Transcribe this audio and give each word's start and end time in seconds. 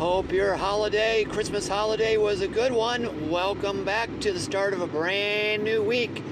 Hope 0.00 0.32
your 0.32 0.56
holiday, 0.56 1.24
Christmas 1.24 1.68
holiday, 1.68 2.16
was 2.16 2.40
a 2.40 2.48
good 2.48 2.72
one. 2.72 3.30
Welcome 3.30 3.84
back 3.84 4.08
to 4.20 4.32
the 4.32 4.38
start 4.38 4.72
of 4.72 4.80
a 4.80 4.86
brand 4.86 5.62
new 5.62 5.82
week. 5.82 6.22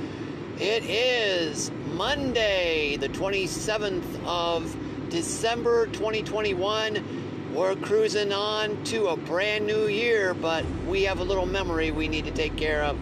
It 0.59 0.85
is 0.85 1.71
Monday, 1.93 2.97
the 2.97 3.11
27th 3.11 4.25
of 4.25 4.75
December 5.11 5.87
2021. 5.89 7.53
We're 7.55 7.77
cruising 7.77 8.33
on 8.33 8.83
to 8.85 9.09
a 9.09 9.19
brand 9.19 9.67
new 9.67 9.87
year, 9.87 10.33
but 10.33 10.65
we 10.87 11.03
have 11.03 11.21
a 11.21 11.25
little 11.25 11.45
memory 11.45 11.91
we 11.91 12.09
need 12.09 12.25
to 12.25 12.31
take 12.31 12.57
care 12.57 12.83
of 12.83 12.99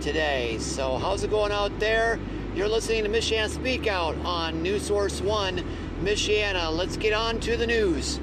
today. 0.00 0.56
So, 0.58 0.96
how's 0.96 1.22
it 1.22 1.28
going 1.28 1.52
out 1.52 1.78
there? 1.80 2.18
You're 2.54 2.68
listening 2.68 3.04
to 3.04 3.10
Michiana 3.10 3.50
Speak 3.50 3.86
Out 3.86 4.16
on 4.24 4.62
News 4.62 4.86
Source 4.86 5.20
1, 5.20 5.62
Michiana. 6.00 6.64
Uh, 6.64 6.70
let's 6.70 6.96
get 6.96 7.12
on 7.12 7.40
to 7.40 7.58
the 7.58 7.66
news. 7.66 8.20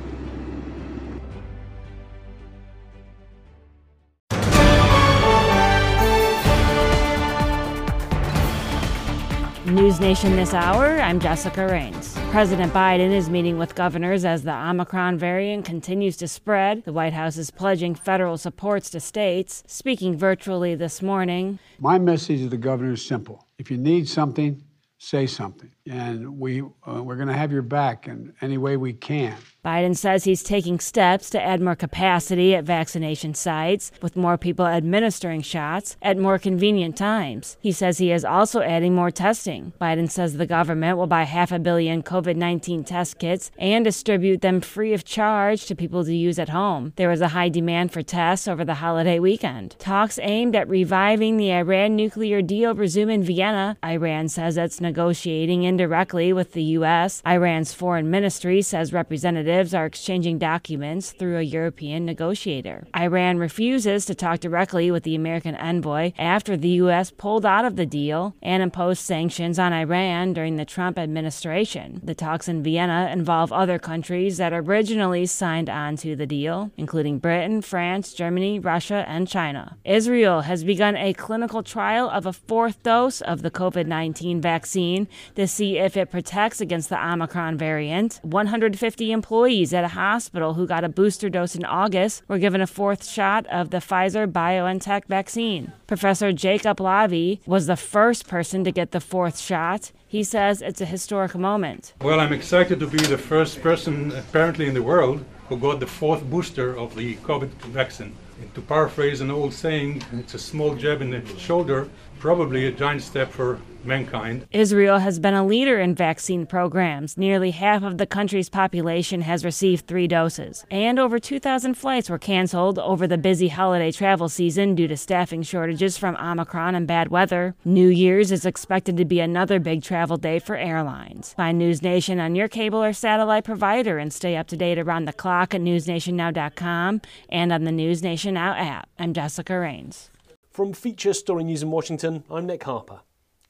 News 9.73 9.99
Nation 9.99 10.35
this 10.35 10.53
hour, 10.53 11.01
I'm 11.01 11.19
Jessica 11.19 11.65
Rains. 11.65 12.15
President 12.29 12.71
Biden 12.71 13.11
is 13.11 13.27
meeting 13.27 13.57
with 13.57 13.73
governors 13.73 14.23
as 14.23 14.43
the 14.43 14.53
Omicron 14.53 15.17
variant 15.17 15.65
continues 15.65 16.15
to 16.17 16.27
spread. 16.27 16.83
The 16.83 16.93
White 16.93 17.13
House 17.13 17.37
is 17.37 17.49
pledging 17.49 17.95
federal 17.95 18.37
supports 18.37 18.91
to 18.91 18.99
states. 18.99 19.63
Speaking 19.65 20.15
virtually 20.15 20.75
this 20.75 21.01
morning, 21.01 21.57
My 21.79 21.97
message 21.97 22.41
to 22.41 22.49
the 22.49 22.57
governor 22.57 22.93
is 22.93 23.03
simple. 23.03 23.47
If 23.57 23.71
you 23.71 23.77
need 23.77 24.07
something, 24.07 24.61
say 24.99 25.25
something. 25.25 25.71
And 25.89 26.37
we, 26.39 26.61
uh, 26.61 27.01
we're 27.01 27.15
going 27.15 27.29
to 27.29 27.33
have 27.33 27.51
your 27.51 27.63
back 27.63 28.07
in 28.07 28.31
any 28.41 28.59
way 28.59 28.77
we 28.77 28.93
can. 28.93 29.35
Biden 29.63 29.95
says 29.95 30.25
he's 30.25 30.43
taking 30.43 30.77
steps 30.77 31.29
to 31.29 31.41
add 31.41 31.61
more 31.61 31.75
capacity 31.75 32.53
at 32.53 32.65
vaccination 32.65 33.33
sites, 33.33 33.93
with 34.01 34.17
more 34.17 34.37
people 34.37 34.65
administering 34.65 35.41
shots 35.41 35.95
at 36.01 36.17
more 36.17 36.37
convenient 36.37 36.97
times. 36.97 37.55
He 37.61 37.71
says 37.71 37.97
he 37.97 38.11
is 38.11 38.25
also 38.25 38.59
adding 38.61 38.93
more 38.93 39.09
testing. 39.09 39.71
Biden 39.79 40.11
says 40.11 40.33
the 40.33 40.45
government 40.45 40.97
will 40.97 41.07
buy 41.07 41.23
half 41.23 41.53
a 41.53 41.59
billion 41.59 42.03
COVID 42.03 42.35
19 42.35 42.83
test 42.83 43.19
kits 43.19 43.51
and 43.57 43.85
distribute 43.85 44.41
them 44.41 44.59
free 44.59 44.93
of 44.93 45.05
charge 45.05 45.65
to 45.67 45.75
people 45.75 46.03
to 46.03 46.13
use 46.13 46.39
at 46.39 46.49
home. 46.49 46.91
There 46.97 47.07
was 47.07 47.21
a 47.21 47.29
high 47.29 47.49
demand 47.49 47.93
for 47.93 48.03
tests 48.03 48.49
over 48.49 48.65
the 48.65 48.75
holiday 48.75 49.17
weekend. 49.17 49.77
Talks 49.79 50.19
aimed 50.21 50.57
at 50.57 50.67
reviving 50.67 51.37
the 51.37 51.53
Iran 51.53 51.95
nuclear 51.95 52.41
deal 52.41 52.75
resume 52.75 53.13
in 53.13 53.23
Vienna. 53.23 53.77
Iran 53.85 54.27
says 54.27 54.57
it's 54.57 54.81
negotiating 54.81 55.63
indirectly 55.63 56.33
with 56.33 56.51
the 56.51 56.63
U.S. 56.79 57.21
Iran's 57.25 57.73
foreign 57.73 58.11
ministry 58.11 58.61
says 58.61 58.91
representatives 58.91 59.52
are 59.53 59.85
exchanging 59.85 60.39
documents 60.39 61.11
through 61.11 61.37
a 61.37 61.43
European 61.43 62.05
negotiator. 62.05 62.87
Iran 62.95 63.37
refuses 63.37 64.05
to 64.05 64.15
talk 64.15 64.39
directly 64.39 64.89
with 64.89 65.03
the 65.03 65.13
American 65.13 65.53
envoy 65.55 66.11
after 66.17 66.57
the 66.57 66.69
U.S. 66.83 67.11
pulled 67.11 67.45
out 67.45 67.63
of 67.63 67.75
the 67.75 67.85
deal 67.85 68.35
and 68.41 68.63
imposed 68.63 69.01
sanctions 69.03 69.59
on 69.59 69.71
Iran 69.71 70.33
during 70.33 70.55
the 70.55 70.65
Trump 70.65 70.97
administration. 70.97 72.01
The 72.03 72.15
talks 72.15 72.47
in 72.47 72.63
Vienna 72.63 73.11
involve 73.13 73.53
other 73.53 73.77
countries 73.77 74.37
that 74.37 74.53
originally 74.53 75.27
signed 75.27 75.69
on 75.69 75.97
to 75.97 76.15
the 76.15 76.25
deal, 76.25 76.71
including 76.75 77.19
Britain, 77.19 77.61
France, 77.61 78.13
Germany, 78.13 78.57
Russia, 78.57 79.05
and 79.07 79.27
China. 79.27 79.77
Israel 79.85 80.41
has 80.41 80.63
begun 80.63 80.95
a 80.95 81.13
clinical 81.13 81.61
trial 81.61 82.09
of 82.09 82.25
a 82.25 82.33
fourth 82.33 82.81
dose 82.81 83.21
of 83.21 83.43
the 83.43 83.51
COVID 83.51 83.85
19 83.85 84.41
vaccine 84.41 85.07
to 85.35 85.47
see 85.47 85.77
if 85.77 85.95
it 85.95 86.09
protects 86.09 86.59
against 86.59 86.89
the 86.89 86.97
Omicron 86.97 87.57
variant. 87.57 88.19
150 88.23 89.11
employees 89.11 89.42
at 89.43 89.83
a 89.83 89.89
hospital 89.89 90.53
who 90.53 90.65
got 90.65 90.85
a 90.85 90.89
booster 90.89 91.27
dose 91.27 91.53
in 91.53 91.65
August 91.65 92.23
were 92.29 92.37
given 92.37 92.61
a 92.61 92.67
fourth 92.67 93.05
shot 93.05 93.45
of 93.47 93.71
the 93.71 93.79
Pfizer 93.79 94.25
BioNTech 94.25 95.05
vaccine. 95.07 95.73
Professor 95.85 96.31
Jacob 96.31 96.77
Lavee 96.77 97.41
was 97.45 97.67
the 97.67 97.75
first 97.75 98.25
person 98.25 98.63
to 98.63 98.71
get 98.71 98.91
the 98.91 99.01
fourth 99.01 99.37
shot. 99.37 99.91
He 100.07 100.23
says 100.23 100.61
it's 100.61 100.79
a 100.79 100.85
historic 100.85 101.35
moment. 101.35 101.93
Well, 102.01 102.21
I'm 102.21 102.31
excited 102.31 102.79
to 102.79 102.87
be 102.87 102.99
the 102.99 103.17
first 103.17 103.61
person, 103.61 104.13
apparently 104.13 104.65
in 104.67 104.75
the 104.75 104.81
world, 104.81 105.25
who 105.49 105.57
got 105.57 105.81
the 105.81 105.87
fourth 105.87 106.23
booster 106.23 106.77
of 106.77 106.95
the 106.95 107.15
COVID 107.17 107.49
vaccine. 107.79 108.15
And 108.39 108.53
to 108.55 108.61
paraphrase 108.61 109.19
an 109.19 109.29
old 109.29 109.53
saying, 109.53 110.03
it's 110.13 110.35
a 110.35 110.39
small 110.39 110.73
jab 110.73 111.01
in 111.01 111.11
the 111.11 111.21
shoulder, 111.37 111.89
probably 112.23 112.65
a 112.65 112.71
giant 112.71 113.01
step 113.01 113.29
for 113.29 113.59
mankind. 113.83 114.47
Israel 114.53 114.99
has 114.99 115.19
been 115.19 115.33
a 115.33 115.45
leader 115.45 115.77
in 115.81 115.93
vaccine 115.93 116.45
programs. 116.45 117.17
Nearly 117.17 117.51
half 117.51 117.83
of 117.83 117.97
the 117.97 118.05
country's 118.05 118.47
population 118.47 119.19
has 119.23 119.43
received 119.43 119.87
three 119.87 120.07
doses. 120.07 120.65
And 120.71 120.99
over 120.99 121.19
2,000 121.19 121.73
flights 121.73 122.09
were 122.09 122.17
canceled 122.17 122.79
over 122.79 123.07
the 123.07 123.17
busy 123.17 123.49
holiday 123.49 123.91
travel 123.91 124.29
season 124.29 124.73
due 124.73 124.87
to 124.87 124.95
staffing 124.95 125.43
shortages 125.43 125.97
from 125.97 126.15
Omicron 126.15 126.75
and 126.75 126.87
bad 126.87 127.09
weather. 127.09 127.55
New 127.65 127.89
Year's 127.89 128.31
is 128.31 128.45
expected 128.45 128.95
to 128.95 129.03
be 129.03 129.19
another 129.19 129.59
big 129.59 129.83
travel 129.83 130.15
day 130.15 130.39
for 130.39 130.55
airlines. 130.55 131.33
Find 131.33 131.59
News 131.59 131.81
Nation 131.81 132.21
on 132.21 132.35
your 132.35 132.47
cable 132.47 132.81
or 132.81 132.93
satellite 132.93 133.43
provider 133.43 133.97
and 133.97 134.13
stay 134.13 134.37
up 134.37 134.47
to 134.47 134.55
date 134.55 134.79
around 134.79 135.03
the 135.03 135.11
clock 135.11 135.53
at 135.53 135.59
newsnationnow.com 135.59 137.01
and 137.27 137.51
on 137.51 137.65
the 137.65 137.71
News 137.73 138.01
Nation 138.01 138.35
Now 138.35 138.53
app. 138.53 138.87
I'm 138.97 139.13
Jessica 139.13 139.59
Rains. 139.59 140.09
From 140.53 140.71
Feature 140.71 141.13
Story 141.13 141.45
News 141.45 141.63
in 141.63 141.71
Washington, 141.71 142.25
I'm 142.29 142.45
Nick 142.45 142.65
Harper. 142.65 142.99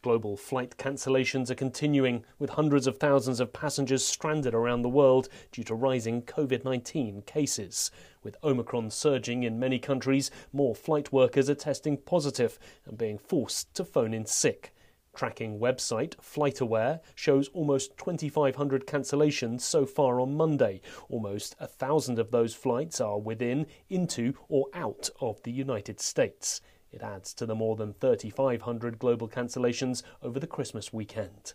Global 0.02 0.38
flight 0.38 0.78
cancellations 0.78 1.50
are 1.50 1.56
continuing, 1.56 2.24
with 2.40 2.52
hundreds 2.52 2.88
of 2.88 2.97
thousands 2.97 3.41
of 3.41 3.52
passengers 3.52 4.06
stranded 4.06 4.53
around 4.53 4.84
the 4.84 4.88
world 4.88 5.28
due 5.52 5.66
to 5.66 5.75
rising 5.75 6.22
COVID 6.22 6.64
19 6.64 7.24
cases. 7.24 7.91
With 8.24 8.38
Omicron 8.41 8.90
surging 8.90 9.44
in 9.44 9.59
many 9.59 9.80
countries, 9.80 10.31
more 10.53 10.74
flight 10.74 11.12
workers 11.12 11.50
are 11.50 11.56
testing 11.56 11.97
positive 11.97 12.58
and 12.86 12.97
being 12.97 13.18
forced 13.18 13.74
to 13.74 13.84
phone 13.84 14.14
in 14.14 14.25
sick. 14.25 14.74
Tracking 15.14 15.59
website 15.59 16.16
FlightAware 16.22 17.02
shows 17.16 17.50
almost 17.50 17.97
2,500 17.97 18.88
cancellations 18.88 19.59
so 19.59 19.85
far 19.85 20.22
on 20.22 20.38
Monday. 20.38 20.80
Almost 21.09 21.58
a 21.59 21.68
thousand 21.68 22.18
of 22.18 22.31
those 22.31 22.56
flights 22.56 23.02
are 23.02 23.20
within, 23.20 23.68
into, 23.90 24.35
or 24.47 24.68
out 24.74 25.09
of 25.20 25.44
the 25.44 25.52
United 25.52 26.00
States. 26.00 26.62
It 26.94 27.02
adds 27.02 27.34
to 27.34 27.48
the 27.48 27.56
more 27.56 27.76
than 27.76 27.94
3,500 27.94 29.00
global 29.00 29.28
cancellations 29.28 30.04
over 30.22 30.40
the 30.40 30.46
Christmas 30.46 30.94
weekend. 30.94 31.54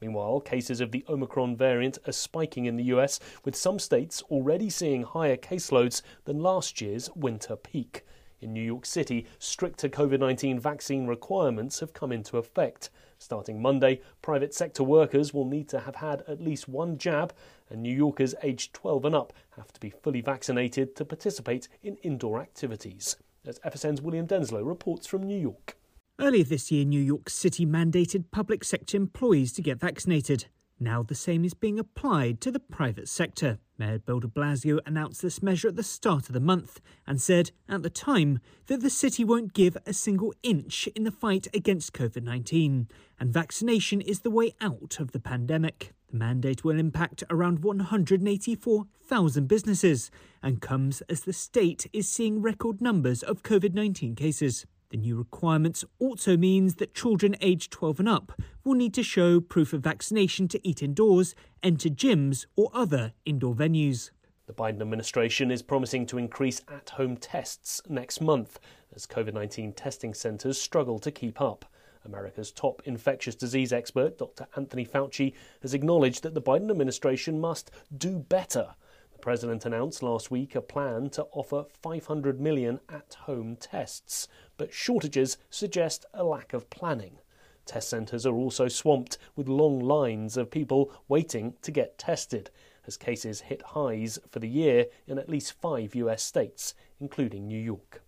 Meanwhile, 0.00 0.40
cases 0.40 0.80
of 0.80 0.90
the 0.90 1.04
Omicron 1.08 1.56
variant 1.56 1.98
are 2.08 2.12
spiking 2.12 2.64
in 2.64 2.74
the 2.74 2.90
US, 2.96 3.20
with 3.44 3.54
some 3.54 3.78
states 3.78 4.22
already 4.22 4.68
seeing 4.68 5.04
higher 5.04 5.36
caseloads 5.36 6.02
than 6.24 6.40
last 6.40 6.80
year's 6.80 7.08
winter 7.14 7.54
peak. 7.54 8.04
In 8.40 8.52
New 8.52 8.60
York 8.60 8.84
City, 8.84 9.28
stricter 9.38 9.88
COVID 9.88 10.18
19 10.18 10.58
vaccine 10.58 11.06
requirements 11.06 11.78
have 11.78 11.92
come 11.92 12.10
into 12.10 12.36
effect. 12.36 12.90
Starting 13.18 13.62
Monday, 13.62 14.00
private 14.20 14.52
sector 14.52 14.82
workers 14.82 15.32
will 15.32 15.46
need 15.46 15.68
to 15.68 15.78
have 15.78 15.94
had 15.94 16.24
at 16.26 16.42
least 16.42 16.66
one 16.66 16.98
jab, 16.98 17.32
and 17.70 17.80
New 17.80 17.94
Yorkers 17.94 18.34
aged 18.42 18.74
12 18.74 19.04
and 19.04 19.14
up 19.14 19.32
have 19.50 19.72
to 19.72 19.78
be 19.78 19.90
fully 19.90 20.20
vaccinated 20.20 20.96
to 20.96 21.04
participate 21.04 21.68
in 21.84 21.94
indoor 21.98 22.40
activities. 22.40 23.14
As 23.44 23.58
FSN's 23.60 24.00
William 24.00 24.24
Denslow 24.24 24.64
reports 24.64 25.08
from 25.08 25.24
New 25.24 25.36
York. 25.36 25.76
Earlier 26.20 26.44
this 26.44 26.70
year, 26.70 26.84
New 26.84 27.00
York 27.00 27.28
City 27.28 27.66
mandated 27.66 28.26
public 28.30 28.62
sector 28.62 28.96
employees 28.96 29.52
to 29.54 29.62
get 29.62 29.80
vaccinated. 29.80 30.46
Now 30.78 31.02
the 31.02 31.16
same 31.16 31.44
is 31.44 31.52
being 31.52 31.76
applied 31.76 32.40
to 32.42 32.52
the 32.52 32.60
private 32.60 33.08
sector. 33.08 33.58
Mayor 33.82 33.98
Bill 33.98 34.20
de 34.20 34.28
Blasio 34.28 34.78
announced 34.86 35.22
this 35.22 35.42
measure 35.42 35.66
at 35.66 35.74
the 35.74 35.82
start 35.82 36.28
of 36.28 36.34
the 36.34 36.38
month 36.40 36.80
and 37.04 37.20
said 37.20 37.50
at 37.68 37.82
the 37.82 37.90
time 37.90 38.38
that 38.68 38.80
the 38.80 38.88
city 38.88 39.24
won't 39.24 39.54
give 39.54 39.76
a 39.84 39.92
single 39.92 40.32
inch 40.44 40.86
in 40.94 41.02
the 41.02 41.10
fight 41.10 41.48
against 41.52 41.92
COVID 41.92 42.22
19, 42.22 42.86
and 43.18 43.32
vaccination 43.32 44.00
is 44.00 44.20
the 44.20 44.30
way 44.30 44.54
out 44.60 45.00
of 45.00 45.10
the 45.10 45.18
pandemic. 45.18 45.94
The 46.12 46.16
mandate 46.16 46.62
will 46.62 46.78
impact 46.78 47.24
around 47.28 47.64
184,000 47.64 49.48
businesses 49.48 50.12
and 50.44 50.62
comes 50.62 51.00
as 51.08 51.22
the 51.22 51.32
state 51.32 51.88
is 51.92 52.08
seeing 52.08 52.40
record 52.40 52.80
numbers 52.80 53.24
of 53.24 53.42
COVID 53.42 53.74
19 53.74 54.14
cases. 54.14 54.64
The 54.92 54.98
new 54.98 55.16
requirements 55.16 55.86
also 55.98 56.36
means 56.36 56.74
that 56.74 56.94
children 56.94 57.34
aged 57.40 57.72
12 57.72 58.00
and 58.00 58.08
up 58.10 58.38
will 58.62 58.74
need 58.74 58.92
to 58.92 59.02
show 59.02 59.40
proof 59.40 59.72
of 59.72 59.80
vaccination 59.80 60.48
to 60.48 60.68
eat 60.68 60.82
indoors, 60.82 61.34
enter 61.62 61.88
gyms 61.88 62.44
or 62.56 62.70
other 62.74 63.14
indoor 63.24 63.54
venues. 63.54 64.10
The 64.44 64.52
Biden 64.52 64.82
administration 64.82 65.50
is 65.50 65.62
promising 65.62 66.04
to 66.08 66.18
increase 66.18 66.60
at 66.68 66.90
home 66.90 67.16
tests 67.16 67.80
next 67.88 68.20
month 68.20 68.60
as 68.94 69.06
COVID 69.06 69.32
19 69.32 69.72
testing 69.72 70.12
centres 70.12 70.60
struggle 70.60 70.98
to 70.98 71.10
keep 71.10 71.40
up. 71.40 71.64
America's 72.04 72.52
top 72.52 72.82
infectious 72.84 73.34
disease 73.34 73.72
expert, 73.72 74.18
Dr. 74.18 74.46
Anthony 74.56 74.84
Fauci, 74.84 75.32
has 75.62 75.72
acknowledged 75.72 76.22
that 76.22 76.34
the 76.34 76.42
Biden 76.42 76.70
administration 76.70 77.40
must 77.40 77.70
do 77.96 78.18
better. 78.18 78.74
The 79.22 79.26
president 79.26 79.64
announced 79.64 80.02
last 80.02 80.32
week 80.32 80.56
a 80.56 80.60
plan 80.60 81.08
to 81.10 81.28
offer 81.30 81.66
500 81.80 82.40
million 82.40 82.80
at 82.88 83.14
home 83.20 83.54
tests, 83.54 84.26
but 84.56 84.74
shortages 84.74 85.36
suggest 85.48 86.04
a 86.12 86.24
lack 86.24 86.52
of 86.52 86.68
planning. 86.70 87.18
Test 87.64 87.88
centres 87.88 88.26
are 88.26 88.34
also 88.34 88.66
swamped 88.66 89.18
with 89.36 89.46
long 89.46 89.78
lines 89.78 90.36
of 90.36 90.50
people 90.50 90.92
waiting 91.06 91.54
to 91.62 91.70
get 91.70 91.98
tested. 91.98 92.50
as 92.84 92.96
cases 92.96 93.42
hit 93.42 93.62
highs 93.62 94.18
for 94.28 94.40
the 94.40 94.48
year 94.48 94.86
in 95.06 95.20
at 95.20 95.28
least 95.28 95.52
five 95.52 95.94
US 95.94 96.20
states, 96.20 96.74
including 96.98 97.46
New 97.46 97.60
York. 97.60 98.02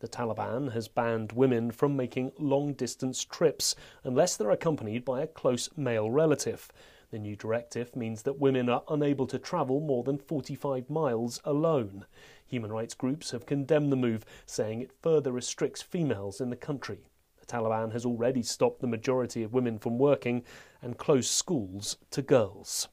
The 0.00 0.08
Taliban 0.08 0.72
has 0.74 0.86
banned 0.86 1.32
women 1.32 1.70
from 1.70 1.96
making 1.96 2.32
long 2.38 2.74
distance 2.74 3.24
trips 3.24 3.74
unless 4.04 4.36
they're 4.36 4.50
accompanied 4.50 5.02
by 5.02 5.22
a 5.22 5.26
close 5.26 5.70
male 5.78 6.10
relative. 6.10 6.70
The 7.12 7.18
new 7.18 7.36
directive 7.36 7.94
means 7.94 8.22
that 8.22 8.40
women 8.40 8.70
are 8.70 8.84
unable 8.88 9.26
to 9.26 9.38
travel 9.38 9.80
more 9.80 10.02
than 10.02 10.16
45 10.16 10.88
miles 10.88 11.42
alone. 11.44 12.06
Human 12.46 12.72
rights 12.72 12.94
groups 12.94 13.32
have 13.32 13.44
condemned 13.44 13.92
the 13.92 13.96
move, 13.96 14.24
saying 14.46 14.80
it 14.80 14.92
further 15.02 15.30
restricts 15.30 15.82
females 15.82 16.40
in 16.40 16.48
the 16.48 16.56
country. 16.56 17.00
The 17.38 17.44
Taliban 17.44 17.92
has 17.92 18.06
already 18.06 18.42
stopped 18.42 18.80
the 18.80 18.86
majority 18.86 19.42
of 19.42 19.52
women 19.52 19.78
from 19.78 19.98
working 19.98 20.42
and 20.80 20.96
closed 20.96 21.28
schools 21.28 21.98
to 22.12 22.22
girls. 22.22 22.88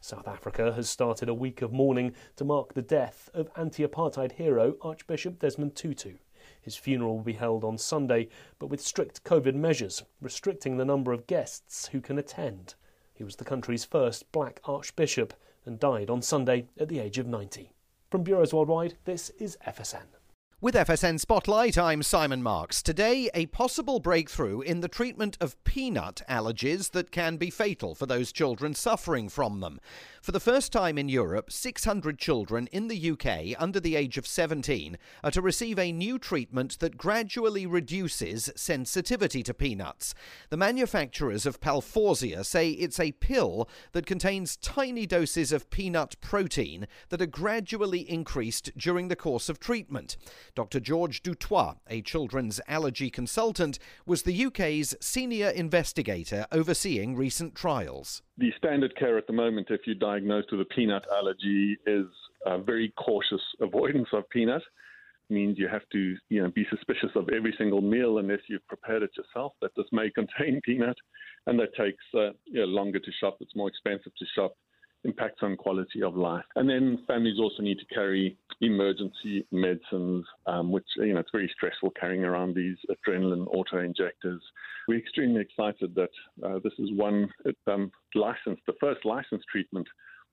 South 0.00 0.26
Africa 0.26 0.72
has 0.72 0.88
started 0.88 1.28
a 1.28 1.34
week 1.34 1.60
of 1.60 1.70
mourning 1.70 2.14
to 2.36 2.46
mark 2.46 2.72
the 2.72 2.80
death 2.80 3.28
of 3.34 3.50
anti 3.56 3.86
apartheid 3.86 4.32
hero 4.32 4.78
Archbishop 4.80 5.38
Desmond 5.38 5.76
Tutu. 5.76 6.14
His 6.62 6.76
funeral 6.76 7.16
will 7.16 7.24
be 7.24 7.34
held 7.34 7.62
on 7.62 7.76
Sunday, 7.76 8.30
but 8.58 8.68
with 8.68 8.80
strict 8.80 9.22
COVID 9.22 9.54
measures, 9.54 10.02
restricting 10.22 10.78
the 10.78 10.86
number 10.86 11.12
of 11.12 11.26
guests 11.26 11.88
who 11.88 12.00
can 12.00 12.18
attend. 12.18 12.74
He 13.14 13.24
was 13.24 13.36
the 13.36 13.44
country's 13.44 13.84
first 13.84 14.30
black 14.32 14.60
archbishop 14.64 15.34
and 15.64 15.78
died 15.78 16.10
on 16.10 16.20
Sunday 16.20 16.66
at 16.78 16.88
the 16.88 16.98
age 16.98 17.16
of 17.18 17.26
90. 17.26 17.70
From 18.10 18.22
Bureaus 18.22 18.52
Worldwide, 18.52 18.96
this 19.04 19.30
is 19.30 19.56
FSN. 19.66 20.13
With 20.64 20.76
FSN 20.76 21.20
Spotlight, 21.20 21.76
I'm 21.76 22.02
Simon 22.02 22.42
Marks. 22.42 22.82
Today, 22.82 23.28
a 23.34 23.44
possible 23.44 24.00
breakthrough 24.00 24.62
in 24.62 24.80
the 24.80 24.88
treatment 24.88 25.36
of 25.38 25.62
peanut 25.64 26.22
allergies 26.26 26.92
that 26.92 27.10
can 27.10 27.36
be 27.36 27.50
fatal 27.50 27.94
for 27.94 28.06
those 28.06 28.32
children 28.32 28.72
suffering 28.72 29.28
from 29.28 29.60
them. 29.60 29.78
For 30.22 30.32
the 30.32 30.40
first 30.40 30.72
time 30.72 30.96
in 30.96 31.10
Europe, 31.10 31.52
600 31.52 32.18
children 32.18 32.66
in 32.72 32.88
the 32.88 33.10
UK 33.10 33.60
under 33.60 33.78
the 33.78 33.94
age 33.94 34.16
of 34.16 34.26
17 34.26 34.96
are 35.22 35.30
to 35.32 35.42
receive 35.42 35.78
a 35.78 35.92
new 35.92 36.18
treatment 36.18 36.78
that 36.78 36.96
gradually 36.96 37.66
reduces 37.66 38.50
sensitivity 38.56 39.42
to 39.42 39.52
peanuts. 39.52 40.14
The 40.48 40.56
manufacturers 40.56 41.44
of 41.44 41.60
Palforzia 41.60 42.42
say 42.42 42.70
it's 42.70 42.98
a 42.98 43.12
pill 43.12 43.68
that 43.92 44.06
contains 44.06 44.56
tiny 44.56 45.04
doses 45.04 45.52
of 45.52 45.68
peanut 45.68 46.18
protein 46.22 46.86
that 47.10 47.20
are 47.20 47.26
gradually 47.26 48.10
increased 48.10 48.70
during 48.78 49.08
the 49.08 49.14
course 49.14 49.50
of 49.50 49.60
treatment. 49.60 50.16
Dr. 50.54 50.78
George 50.78 51.20
du 51.22 51.34
Toit, 51.34 51.78
a 51.88 52.00
children's 52.00 52.60
allergy 52.68 53.10
consultant, 53.10 53.80
was 54.06 54.22
the 54.22 54.46
UK's 54.46 54.94
senior 55.00 55.48
investigator 55.48 56.46
overseeing 56.52 57.16
recent 57.16 57.56
trials. 57.56 58.22
The 58.38 58.52
standard 58.56 58.96
care 58.96 59.18
at 59.18 59.26
the 59.26 59.32
moment, 59.32 59.68
if 59.70 59.80
you're 59.84 59.96
diagnosed 59.96 60.52
with 60.52 60.60
a 60.60 60.64
peanut 60.66 61.04
allergy, 61.12 61.76
is 61.86 62.06
a 62.46 62.58
very 62.58 62.92
cautious 62.96 63.40
avoidance 63.60 64.08
of 64.12 64.28
peanut. 64.30 64.62
Means 65.28 65.58
you 65.58 65.66
have 65.66 65.88
to, 65.90 66.16
you 66.28 66.42
know, 66.42 66.50
be 66.50 66.66
suspicious 66.70 67.10
of 67.16 67.28
every 67.30 67.54
single 67.58 67.80
meal 67.80 68.18
unless 68.18 68.40
you've 68.46 68.66
prepared 68.68 69.02
it 69.02 69.10
yourself. 69.16 69.54
That 69.60 69.72
this 69.76 69.86
may 69.90 70.10
contain 70.14 70.60
peanut, 70.62 70.96
and 71.46 71.58
that 71.58 71.74
takes 71.74 72.04
uh, 72.14 72.30
you 72.44 72.60
know, 72.60 72.66
longer 72.66 73.00
to 73.00 73.12
shop. 73.20 73.38
It's 73.40 73.56
more 73.56 73.68
expensive 73.68 74.12
to 74.14 74.24
shop 74.36 74.54
impacts 75.04 75.40
on 75.42 75.56
quality 75.56 76.02
of 76.02 76.16
life. 76.16 76.44
And 76.56 76.68
then 76.68 76.98
families 77.06 77.38
also 77.38 77.62
need 77.62 77.78
to 77.78 77.94
carry 77.94 78.36
emergency 78.60 79.46
medicines, 79.52 80.24
um, 80.46 80.70
which, 80.70 80.86
you 80.96 81.12
know, 81.12 81.20
it's 81.20 81.30
very 81.32 81.50
stressful 81.54 81.92
carrying 81.98 82.24
around 82.24 82.54
these 82.54 82.76
adrenaline 82.90 83.46
auto 83.48 83.78
injectors. 83.78 84.42
We're 84.88 84.98
extremely 84.98 85.40
excited 85.40 85.94
that 85.94 86.10
uh, 86.44 86.58
this 86.62 86.72
is 86.78 86.90
one 86.92 87.28
um, 87.66 87.90
licensed, 88.14 88.62
the 88.66 88.74
first 88.80 89.04
licensed 89.04 89.46
treatment 89.50 89.86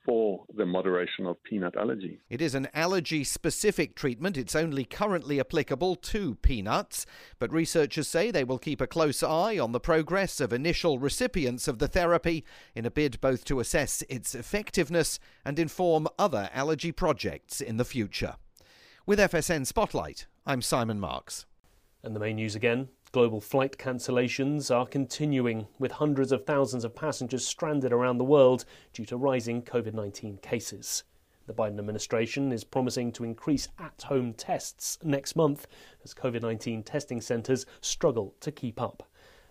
for 0.03 0.45
the 0.55 0.65
moderation 0.65 1.27
of 1.27 1.41
peanut 1.43 1.75
allergy. 1.75 2.19
It 2.29 2.41
is 2.41 2.55
an 2.55 2.67
allergy 2.73 3.23
specific 3.23 3.95
treatment. 3.95 4.37
It's 4.37 4.55
only 4.55 4.83
currently 4.83 5.39
applicable 5.39 5.95
to 5.95 6.35
peanuts, 6.35 7.05
but 7.39 7.51
researchers 7.51 8.07
say 8.07 8.31
they 8.31 8.43
will 8.43 8.57
keep 8.57 8.81
a 8.81 8.87
close 8.87 9.21
eye 9.21 9.59
on 9.59 9.71
the 9.71 9.79
progress 9.79 10.39
of 10.39 10.51
initial 10.51 10.99
recipients 10.99 11.67
of 11.67 11.79
the 11.79 11.87
therapy 11.87 12.43
in 12.75 12.85
a 12.85 12.91
bid 12.91 13.21
both 13.21 13.45
to 13.45 13.59
assess 13.59 14.03
its 14.09 14.33
effectiveness 14.33 15.19
and 15.45 15.59
inform 15.59 16.07
other 16.17 16.49
allergy 16.53 16.91
projects 16.91 17.61
in 17.61 17.77
the 17.77 17.85
future. 17.85 18.35
With 19.05 19.19
FSN 19.19 19.67
Spotlight, 19.67 20.27
I'm 20.45 20.61
Simon 20.61 20.99
Marks. 20.99 21.45
And 22.03 22.15
the 22.15 22.19
main 22.19 22.37
news 22.37 22.55
again 22.55 22.89
Global 23.13 23.41
flight 23.41 23.77
cancellations 23.77 24.73
are 24.73 24.85
continuing, 24.85 25.67
with 25.77 25.91
hundreds 25.91 26.31
of 26.31 26.45
thousands 26.45 26.85
of 26.85 26.95
passengers 26.95 27.45
stranded 27.45 27.91
around 27.91 28.17
the 28.17 28.23
world 28.23 28.63
due 28.93 29.05
to 29.05 29.17
rising 29.17 29.63
COVID 29.63 29.93
19 29.93 30.37
cases. 30.37 31.03
The 31.45 31.53
Biden 31.53 31.77
administration 31.77 32.53
is 32.53 32.63
promising 32.63 33.11
to 33.11 33.25
increase 33.25 33.67
at 33.77 34.03
home 34.03 34.33
tests 34.33 34.97
next 35.03 35.35
month 35.35 35.67
as 36.05 36.13
COVID 36.13 36.41
19 36.41 36.83
testing 36.83 37.19
centres 37.19 37.65
struggle 37.81 38.33
to 38.39 38.49
keep 38.49 38.81
up. 38.81 39.03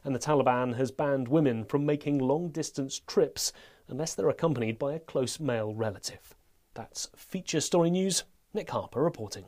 And 0.04 0.14
the 0.14 0.18
Taliban 0.18 0.76
has 0.76 0.90
banned 0.90 1.28
women 1.28 1.66
from 1.66 1.84
making 1.84 2.16
long 2.16 2.48
distance 2.48 2.98
trips 3.06 3.52
unless 3.88 4.14
they're 4.14 4.30
accompanied 4.30 4.78
by 4.78 4.94
a 4.94 5.00
close 5.00 5.38
male 5.38 5.74
relative. 5.74 6.34
That's 6.72 7.10
Feature 7.14 7.60
Story 7.60 7.90
News. 7.90 8.24
Nick 8.54 8.70
Harper 8.70 9.02
reporting. 9.02 9.44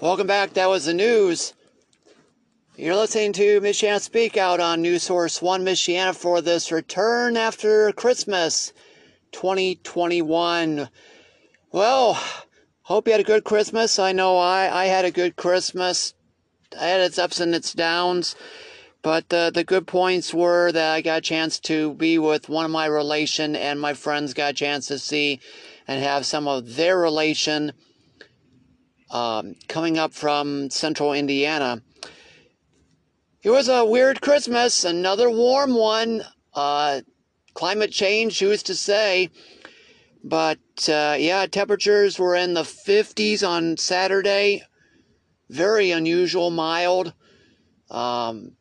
Welcome 0.00 0.26
back. 0.26 0.54
That 0.54 0.68
was 0.68 0.86
the 0.86 0.92
news. 0.92 1.54
You're 2.76 2.96
listening 2.96 3.32
to 3.34 3.60
Michiana 3.60 4.00
Speak 4.00 4.36
Out 4.36 4.58
on 4.58 4.82
News 4.82 5.04
Source 5.04 5.40
1 5.40 5.64
Michiana 5.64 6.16
for 6.16 6.40
this 6.40 6.72
return 6.72 7.36
after 7.36 7.92
Christmas 7.92 8.72
2021. 9.30 10.88
Well, 11.70 12.20
hope 12.82 13.06
you 13.06 13.12
had 13.12 13.20
a 13.20 13.24
good 13.24 13.44
Christmas. 13.44 14.00
I 14.00 14.10
know 14.10 14.36
I, 14.36 14.82
I 14.82 14.86
had 14.86 15.04
a 15.04 15.12
good 15.12 15.36
Christmas. 15.36 16.14
I 16.78 16.86
had 16.86 17.00
its 17.00 17.18
ups 17.18 17.38
and 17.38 17.54
its 17.54 17.72
downs. 17.72 18.34
But 19.00 19.32
uh, 19.32 19.50
the 19.50 19.62
good 19.62 19.86
points 19.86 20.34
were 20.34 20.72
that 20.72 20.92
I 20.92 21.02
got 21.02 21.18
a 21.18 21.20
chance 21.20 21.60
to 21.60 21.94
be 21.94 22.18
with 22.18 22.48
one 22.48 22.64
of 22.64 22.72
my 22.72 22.86
relation 22.86 23.54
and 23.54 23.80
my 23.80 23.94
friends 23.94 24.34
got 24.34 24.50
a 24.50 24.54
chance 24.54 24.88
to 24.88 24.98
see 24.98 25.38
and 25.86 26.02
have 26.02 26.26
some 26.26 26.48
of 26.48 26.74
their 26.74 26.98
relation 26.98 27.74
um, 29.14 29.54
coming 29.68 29.96
up 29.96 30.12
from 30.12 30.68
central 30.70 31.12
Indiana. 31.12 31.80
It 33.44 33.50
was 33.50 33.68
a 33.68 33.84
weird 33.84 34.20
Christmas, 34.20 34.84
another 34.84 35.30
warm 35.30 35.74
one. 35.74 36.22
Uh, 36.52 37.02
climate 37.54 37.92
change, 37.92 38.40
who's 38.40 38.64
to 38.64 38.74
say? 38.74 39.30
But 40.24 40.58
uh, 40.88 41.16
yeah, 41.18 41.46
temperatures 41.46 42.18
were 42.18 42.34
in 42.34 42.54
the 42.54 42.62
50s 42.62 43.46
on 43.46 43.76
Saturday. 43.76 44.62
Very 45.48 45.92
unusual, 45.92 46.50
mild. 46.50 47.12
Um, 47.90 48.56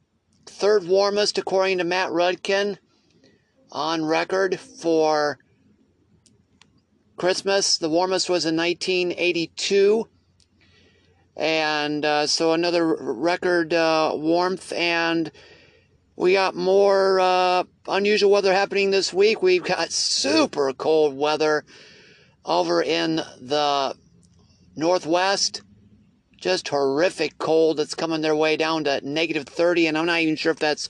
third 0.45 0.85
warmest, 0.85 1.39
according 1.39 1.79
to 1.79 1.83
Matt 1.83 2.09
Rudkin, 2.09 2.77
on 3.71 4.05
record 4.05 4.59
for 4.59 5.39
Christmas. 7.17 7.77
The 7.77 7.89
warmest 7.89 8.29
was 8.29 8.45
in 8.45 8.55
1982 8.55 10.09
and 11.35 12.05
uh, 12.05 12.27
so 12.27 12.53
another 12.53 12.85
record 12.85 13.73
uh, 13.73 14.11
warmth 14.13 14.71
and 14.73 15.31
we 16.15 16.33
got 16.33 16.55
more 16.55 17.19
uh, 17.19 17.63
unusual 17.87 18.29
weather 18.29 18.53
happening 18.53 18.91
this 18.91 19.11
week. 19.11 19.41
We've 19.41 19.63
got 19.63 19.91
super 19.91 20.71
cold 20.73 21.17
weather 21.17 21.65
over 22.45 22.83
in 22.83 23.15
the 23.15 23.95
northwest. 24.75 25.63
Just 26.37 26.67
horrific 26.67 27.37
cold 27.39 27.77
that's 27.77 27.95
coming 27.95 28.21
their 28.21 28.35
way 28.35 28.57
down 28.57 28.83
to 28.83 28.99
negative 29.01 29.45
30 29.45 29.87
and 29.87 29.97
i'm 29.97 30.05
not 30.05 30.19
even 30.19 30.35
sure 30.35 30.51
if 30.51 30.59
that's 30.59 30.89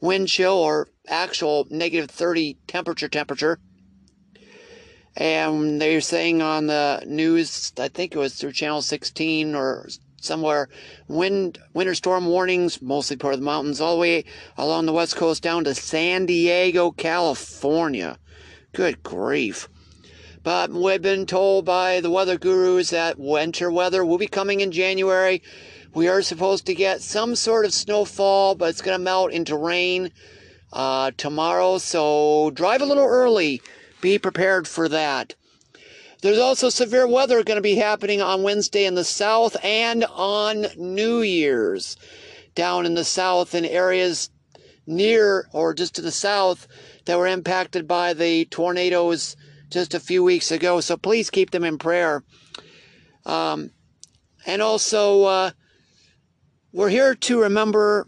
wind 0.00 0.28
chill 0.28 0.54
or 0.54 0.88
actual 1.06 1.66
negative 1.68 2.10
30 2.10 2.56
temperature 2.66 3.08
temperature 3.08 3.58
and 5.16 5.80
they're 5.80 6.00
saying 6.00 6.42
on 6.42 6.66
the 6.66 7.02
news, 7.06 7.72
I 7.78 7.88
think 7.88 8.14
it 8.14 8.18
was 8.18 8.34
through 8.34 8.52
Channel 8.52 8.82
16 8.82 9.54
or 9.54 9.88
somewhere, 10.20 10.68
wind, 11.06 11.58
winter 11.72 11.94
storm 11.94 12.26
warnings, 12.26 12.82
mostly 12.82 13.16
part 13.16 13.34
of 13.34 13.40
the 13.40 13.46
mountains, 13.46 13.80
all 13.80 13.94
the 13.94 14.00
way 14.00 14.24
along 14.56 14.86
the 14.86 14.92
west 14.92 15.16
coast 15.16 15.42
down 15.42 15.64
to 15.64 15.74
San 15.74 16.26
Diego, 16.26 16.90
California. 16.90 18.18
Good 18.72 19.02
grief. 19.02 19.68
But 20.42 20.70
we've 20.70 21.00
been 21.00 21.26
told 21.26 21.64
by 21.64 22.00
the 22.00 22.10
weather 22.10 22.36
gurus 22.36 22.90
that 22.90 23.18
winter 23.18 23.70
weather 23.70 24.04
will 24.04 24.18
be 24.18 24.26
coming 24.26 24.60
in 24.60 24.72
January. 24.72 25.42
We 25.94 26.08
are 26.08 26.22
supposed 26.22 26.66
to 26.66 26.74
get 26.74 27.02
some 27.02 27.36
sort 27.36 27.64
of 27.64 27.72
snowfall, 27.72 28.56
but 28.56 28.70
it's 28.70 28.82
going 28.82 28.98
to 28.98 29.02
melt 29.02 29.32
into 29.32 29.56
rain 29.56 30.10
uh, 30.72 31.12
tomorrow. 31.16 31.78
So 31.78 32.50
drive 32.50 32.82
a 32.82 32.86
little 32.86 33.06
early 33.06 33.62
be 34.04 34.18
prepared 34.18 34.68
for 34.68 34.86
that. 34.86 35.34
There's 36.20 36.38
also 36.38 36.68
severe 36.68 37.06
weather 37.06 37.42
going 37.42 37.56
to 37.56 37.62
be 37.62 37.76
happening 37.76 38.20
on 38.20 38.42
Wednesday 38.42 38.84
in 38.84 38.94
the 38.94 39.02
south 39.02 39.56
and 39.64 40.04
on 40.04 40.66
New 40.76 41.22
Year's. 41.22 41.96
Down 42.54 42.84
in 42.84 42.94
the 42.94 43.04
south 43.04 43.54
in 43.54 43.64
areas 43.64 44.28
near 44.86 45.48
or 45.52 45.72
just 45.72 45.94
to 45.94 46.02
the 46.02 46.12
south 46.12 46.68
that 47.06 47.16
were 47.16 47.26
impacted 47.26 47.88
by 47.88 48.12
the 48.12 48.44
tornadoes 48.44 49.36
just 49.70 49.94
a 49.94 50.00
few 50.00 50.22
weeks 50.22 50.50
ago. 50.50 50.80
So 50.82 50.98
please 50.98 51.30
keep 51.30 51.50
them 51.50 51.64
in 51.64 51.78
prayer. 51.78 52.22
Um, 53.24 53.70
and 54.44 54.60
also, 54.60 55.24
uh, 55.24 55.50
we're 56.72 56.90
here 56.90 57.14
to 57.14 57.40
remember 57.40 58.06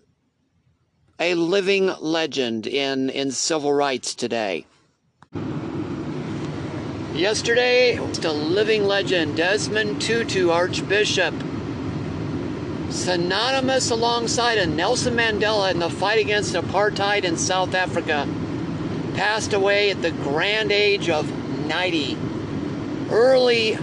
a 1.18 1.34
living 1.34 1.90
legend 2.00 2.66
in, 2.66 3.08
in 3.08 3.30
civil 3.30 3.72
rights 3.72 4.14
today. 4.14 4.66
Yesterday, 7.16 7.96
a 7.96 8.30
living 8.30 8.84
legend, 8.84 9.38
Desmond 9.38 10.02
Tutu, 10.02 10.50
Archbishop, 10.50 11.32
synonymous 12.90 13.90
alongside 13.90 14.58
of 14.58 14.68
Nelson 14.68 15.14
Mandela 15.14 15.70
in 15.70 15.78
the 15.78 15.88
fight 15.88 16.18
against 16.18 16.54
apartheid 16.54 17.24
in 17.24 17.38
South 17.38 17.74
Africa, 17.74 18.28
passed 19.14 19.54
away 19.54 19.90
at 19.90 20.02
the 20.02 20.10
grand 20.10 20.70
age 20.70 21.08
of 21.08 21.26
90, 21.66 22.18
early 23.08 23.76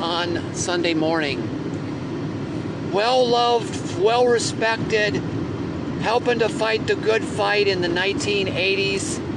on 0.00 0.52
Sunday 0.52 0.94
morning. 0.94 2.90
Well 2.90 3.24
loved, 3.28 4.00
well 4.00 4.26
respected, 4.26 5.14
helping 6.02 6.40
to 6.40 6.48
fight 6.48 6.88
the 6.88 6.96
good 6.96 7.22
fight 7.22 7.68
in 7.68 7.80
the 7.80 7.86
1980s 7.86 9.29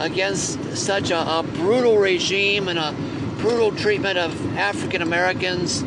against 0.00 0.76
such 0.76 1.10
a, 1.10 1.18
a 1.18 1.42
brutal 1.42 1.98
regime 1.98 2.68
and 2.68 2.78
a 2.78 2.92
brutal 3.40 3.70
treatment 3.70 4.18
of 4.18 4.56
African 4.56 5.02
Americans 5.02 5.82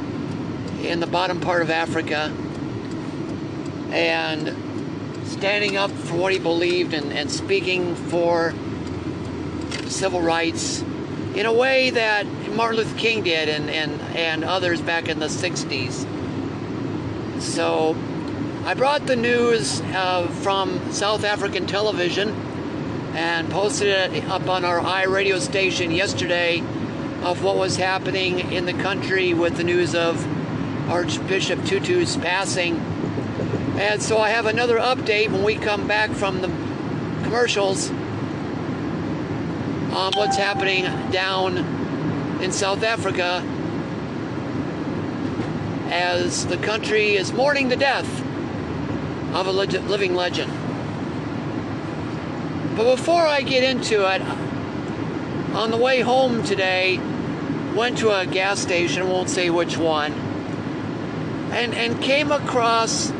in 0.83 0.99
the 0.99 1.07
bottom 1.07 1.41
part 1.41 1.61
of 1.61 1.69
Africa 1.69 2.31
and 3.91 4.55
standing 5.27 5.77
up 5.77 5.91
for 5.91 6.15
what 6.15 6.31
he 6.31 6.39
believed 6.39 6.93
and, 6.93 7.11
and 7.11 7.31
speaking 7.31 7.95
for 7.95 8.53
civil 9.87 10.21
rights 10.21 10.81
in 11.35 11.45
a 11.45 11.53
way 11.53 11.89
that 11.89 12.25
Martin 12.51 12.77
Luther 12.77 12.97
King 12.97 13.23
did 13.23 13.49
and, 13.49 13.69
and, 13.69 13.99
and 14.15 14.43
others 14.43 14.79
back 14.81 15.09
in 15.09 15.19
the 15.19 15.27
60s. 15.27 16.05
So 17.41 17.95
I 18.65 18.75
brought 18.75 19.07
the 19.07 19.15
news 19.15 19.81
uh, 19.81 20.27
from 20.41 20.91
South 20.91 21.23
African 21.23 21.65
television 21.65 22.52
and 23.13 23.49
posted 23.49 23.87
it 23.87 24.25
up 24.25 24.49
on 24.49 24.65
our 24.65 24.79
iRadio 24.79 25.39
station 25.39 25.91
yesterday 25.91 26.59
of 27.21 27.43
what 27.43 27.55
was 27.55 27.77
happening 27.77 28.51
in 28.51 28.65
the 28.65 28.73
country 28.73 29.33
with 29.33 29.55
the 29.55 29.63
news 29.63 29.93
of 29.95 30.25
Archbishop 30.89 31.59
Tutu's 31.59 32.17
passing. 32.17 32.77
And 33.77 34.01
so 34.01 34.17
I 34.17 34.29
have 34.29 34.45
another 34.45 34.77
update 34.77 35.31
when 35.31 35.43
we 35.43 35.55
come 35.55 35.87
back 35.87 36.11
from 36.11 36.41
the 36.41 36.47
commercials 37.23 37.89
on 39.93 40.11
what's 40.15 40.37
happening 40.37 40.83
down 41.11 41.57
in 42.41 42.51
South 42.51 42.83
Africa 42.83 43.43
as 45.91 46.47
the 46.47 46.57
country 46.57 47.15
is 47.15 47.31
mourning 47.31 47.69
the 47.69 47.75
death 47.75 48.21
of 49.35 49.45
a 49.47 49.51
living 49.51 50.15
legend. 50.15 50.51
But 52.75 52.95
before 52.95 53.21
I 53.21 53.41
get 53.41 53.63
into 53.63 54.11
it, 54.11 54.21
on 55.53 55.69
the 55.69 55.77
way 55.77 55.99
home 55.99 56.41
today, 56.41 56.97
went 57.75 57.99
to 57.99 58.09
a 58.09 58.25
gas 58.25 58.59
station, 58.59 59.07
won't 59.09 59.29
say 59.29 59.51
which 59.51 59.77
one, 59.77 60.11
and, 61.51 61.75
and 61.75 62.01
came 62.01 62.31
across 62.31 63.11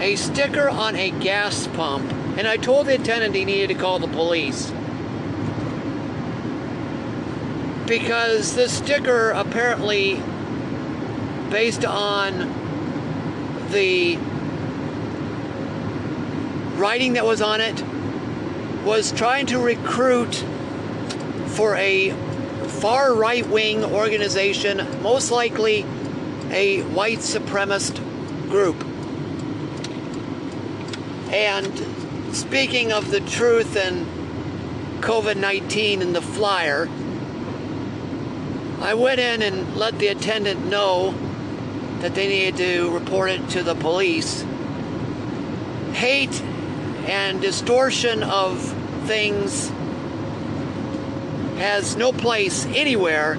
a 0.00 0.16
sticker 0.16 0.68
on 0.68 0.96
a 0.96 1.10
gas 1.10 1.68
pump. 1.68 2.10
And 2.36 2.48
I 2.48 2.56
told 2.56 2.86
the 2.86 2.96
attendant 2.96 3.36
he 3.36 3.44
needed 3.44 3.68
to 3.68 3.74
call 3.74 4.00
the 4.00 4.08
police. 4.08 4.72
Because 7.86 8.56
this 8.56 8.76
sticker 8.78 9.30
apparently, 9.30 10.20
based 11.50 11.84
on 11.84 12.38
the 13.70 14.16
writing 16.76 17.12
that 17.12 17.24
was 17.24 17.40
on 17.40 17.60
it, 17.60 17.80
was 18.88 19.12
trying 19.12 19.44
to 19.44 19.58
recruit 19.58 20.34
for 21.48 21.76
a 21.76 22.08
far 22.80 23.14
right 23.14 23.46
wing 23.46 23.84
organization, 23.84 25.02
most 25.02 25.30
likely 25.30 25.84
a 26.50 26.80
white 26.84 27.18
supremacist 27.18 27.98
group. 28.48 28.82
And 31.30 32.34
speaking 32.34 32.90
of 32.90 33.10
the 33.10 33.20
truth 33.20 33.76
and 33.76 34.06
COVID 35.02 35.36
19 35.36 36.00
in 36.00 36.14
the 36.14 36.22
flyer, 36.22 36.88
I 38.80 38.94
went 38.94 39.20
in 39.20 39.42
and 39.42 39.76
let 39.76 39.98
the 39.98 40.08
attendant 40.08 40.64
know 40.64 41.14
that 41.98 42.14
they 42.14 42.26
needed 42.26 42.56
to 42.56 42.90
report 42.90 43.28
it 43.32 43.50
to 43.50 43.62
the 43.62 43.74
police. 43.74 44.46
Hate 45.92 46.40
and 47.06 47.40
distortion 47.40 48.22
of 48.22 48.77
things 49.08 49.70
has 51.58 51.96
no 51.96 52.12
place 52.12 52.66
anywhere 52.66 53.38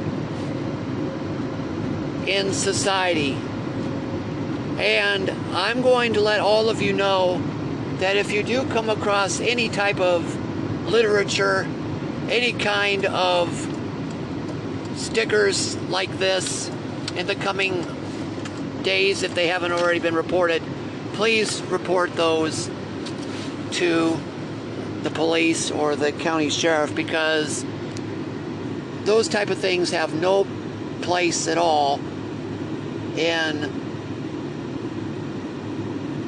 in 2.25 2.51
society. 2.53 3.33
And 4.79 5.29
I'm 5.53 5.83
going 5.83 6.13
to 6.13 6.21
let 6.21 6.39
all 6.39 6.69
of 6.69 6.81
you 6.81 6.91
know 6.91 7.39
that 7.97 8.17
if 8.17 8.31
you 8.31 8.41
do 8.41 8.65
come 8.65 8.89
across 8.89 9.39
any 9.39 9.69
type 9.69 9.99
of 9.99 10.23
literature, 10.89 11.67
any 12.29 12.53
kind 12.53 13.05
of 13.05 13.47
stickers 14.95 15.77
like 15.83 16.11
this 16.17 16.69
in 17.15 17.27
the 17.27 17.35
coming 17.35 17.85
days, 18.81 19.21
if 19.21 19.35
they 19.35 19.47
haven't 19.47 19.73
already 19.73 19.99
been 19.99 20.15
reported, 20.15 20.63
please 21.13 21.61
report 21.63 22.11
those 22.15 22.71
to 23.73 24.19
the 25.03 25.09
police 25.09 25.71
or 25.71 25.95
the 25.95 26.11
county 26.11 26.49
sheriff 26.49 26.93
because 26.93 27.65
those 29.03 29.27
type 29.27 29.49
of 29.49 29.57
things 29.57 29.91
have 29.91 30.13
no 30.13 30.45
place 31.01 31.47
at 31.47 31.57
all 31.57 31.99
in 33.17 33.79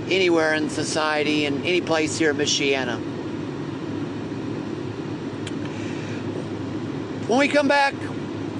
anywhere 0.09 0.53
in 0.53 0.69
society 0.69 1.45
and 1.45 1.65
any 1.65 1.81
place 1.81 2.17
here 2.17 2.31
in 2.31 2.37
Michiana. 2.37 2.97
When 7.27 7.39
we 7.39 7.47
come 7.47 7.67
back, 7.67 7.93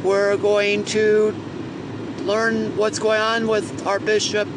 we're 0.04 0.38
going 0.38 0.86
to 0.86 1.36
learn 2.24 2.78
what's 2.78 3.00
going 3.00 3.20
on 3.20 3.48
with 3.48 3.86
our 3.86 4.00
bishop, 4.00 4.48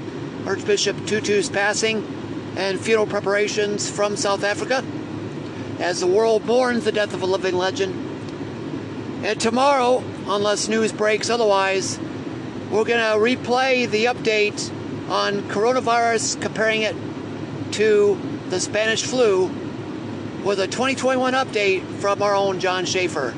Archbishop 0.46 0.96
Tutu's 1.06 1.48
passing 1.48 2.04
and 2.56 2.78
funeral 2.78 3.06
preparations 3.06 3.90
from 3.90 4.16
South 4.16 4.44
Africa 4.44 4.84
as 5.78 6.00
the 6.00 6.06
world 6.06 6.44
mourns 6.44 6.84
the 6.84 6.92
death 6.92 7.14
of 7.14 7.22
a 7.22 7.26
living 7.26 7.56
legend. 7.56 7.94
And 9.24 9.40
tomorrow, 9.40 10.02
unless 10.26 10.68
news 10.68 10.92
breaks 10.92 11.30
otherwise, 11.30 11.98
we're 12.70 12.84
going 12.84 13.00
to 13.00 13.18
replay 13.18 13.88
the 13.88 14.06
update 14.06 14.70
on 15.08 15.42
coronavirus, 15.42 16.40
comparing 16.40 16.82
it 16.82 16.96
to 17.72 18.18
the 18.48 18.60
Spanish 18.60 19.02
flu 19.02 19.46
with 20.44 20.60
a 20.60 20.66
2021 20.66 21.32
update 21.34 21.84
from 22.00 22.22
our 22.22 22.34
own 22.34 22.60
John 22.60 22.84
Schaefer. 22.84 23.34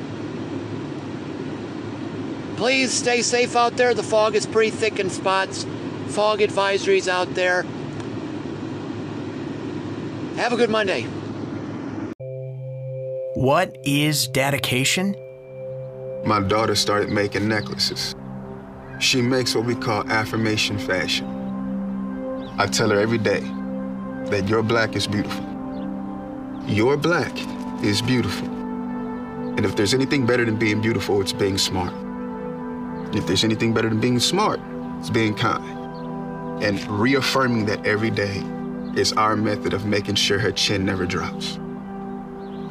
Please 2.57 2.91
stay 2.91 3.21
safe 3.21 3.55
out 3.55 3.77
there. 3.77 3.93
The 3.93 4.03
fog 4.03 4.35
is 4.35 4.45
pretty 4.45 4.71
thick 4.71 4.99
in 4.99 5.09
spots. 5.09 5.65
Fog 6.07 6.39
advisories 6.39 7.07
out 7.07 7.33
there. 7.35 7.63
Have 10.37 10.53
a 10.53 10.57
good 10.57 10.69
Monday. 10.69 11.07
What 13.37 13.77
is 13.83 14.27
dedication? 14.27 15.15
My 16.25 16.39
daughter 16.39 16.73
started 16.73 17.11
making 17.11 17.47
necklaces. 17.47 18.15
She 18.99 19.21
makes 19.21 19.53
what 19.53 19.63
we 19.63 19.75
call 19.75 20.09
affirmation 20.09 20.79
fashion. 20.79 21.27
I 22.57 22.65
tell 22.65 22.89
her 22.89 22.99
every 22.99 23.19
day 23.19 23.41
that 24.31 24.47
your 24.49 24.63
black 24.63 24.95
is 24.95 25.05
beautiful. 25.05 25.45
Your 26.65 26.97
black 26.97 27.31
is 27.83 28.01
beautiful. 28.01 28.47
And 28.47 29.67
if 29.67 29.75
there's 29.75 29.93
anything 29.93 30.25
better 30.25 30.43
than 30.43 30.57
being 30.57 30.81
beautiful, 30.81 31.21
it's 31.21 31.31
being 31.31 31.59
smart. 31.59 31.93
If 33.15 33.27
there's 33.27 33.43
anything 33.43 33.71
better 33.71 33.89
than 33.89 33.99
being 33.99 34.17
smart, 34.17 34.59
it's 34.97 35.11
being 35.11 35.35
kind. 35.35 36.63
And 36.63 36.83
reaffirming 36.87 37.67
that 37.67 37.85
every 37.85 38.09
day 38.09 38.41
is 38.95 39.13
our 39.13 39.35
method 39.35 39.75
of 39.75 39.85
making 39.85 40.15
sure 40.15 40.39
her 40.39 40.51
chin 40.51 40.83
never 40.83 41.05
drops. 41.05 41.59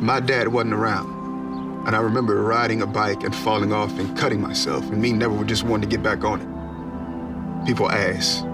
My 0.00 0.20
dad 0.20 0.48
wasn't 0.48 0.74
around, 0.74 1.86
and 1.86 1.96
I 1.96 2.00
remember 2.00 2.42
riding 2.42 2.82
a 2.82 2.86
bike 2.86 3.22
and 3.22 3.34
falling 3.34 3.72
off 3.72 3.98
and 3.98 4.16
cutting 4.16 4.40
myself, 4.40 4.84
and 4.90 5.00
me 5.00 5.12
never 5.12 5.42
just 5.44 5.64
wanting 5.64 5.88
to 5.88 5.96
get 5.96 6.02
back 6.02 6.22
on 6.22 6.40
it. 6.42 7.66
People 7.66 7.90
ask, 7.90 8.44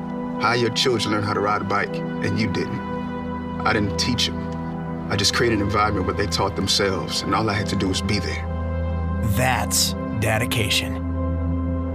how 0.41 0.53
your 0.53 0.71
children 0.71 1.15
learn 1.15 1.25
how 1.25 1.35
to 1.35 1.41
ride 1.41 1.63
a 1.63 1.65
bike, 1.65 1.95
and 1.97 2.39
you 2.39 2.47
didn't. 2.53 2.81
I 3.67 3.73
didn't 3.73 3.99
teach 3.99 4.27
them. 4.27 5.11
I 5.11 5.17
just 5.17 5.35
created 5.35 5.59
an 5.59 5.65
environment 5.65 6.07
where 6.07 6.15
they 6.15 6.27
taught 6.27 6.55
themselves, 6.55 7.23
and 7.23 7.35
all 7.35 7.51
I 7.51 7.55
had 7.55 7.67
to 7.69 7.77
do 7.77 7.89
was 7.89 8.03
be 8.03 8.21
there. 8.21 8.49
That's 9.37 9.95
dedication. 10.21 11.11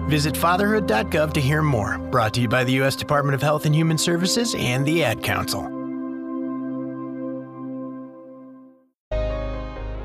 Visit 0.09 0.35
fatherhood.gov 0.35 1.33
to 1.33 1.41
hear 1.41 1.61
more. 1.61 1.97
Brought 1.97 2.33
to 2.33 2.41
you 2.41 2.47
by 2.47 2.63
the 2.63 2.73
U.S. 2.73 2.95
Department 2.95 3.35
of 3.35 3.41
Health 3.41 3.65
and 3.65 3.75
Human 3.75 3.97
Services 3.97 4.55
and 4.55 4.85
the 4.85 5.03
Ad 5.03 5.23
Council. 5.23 5.76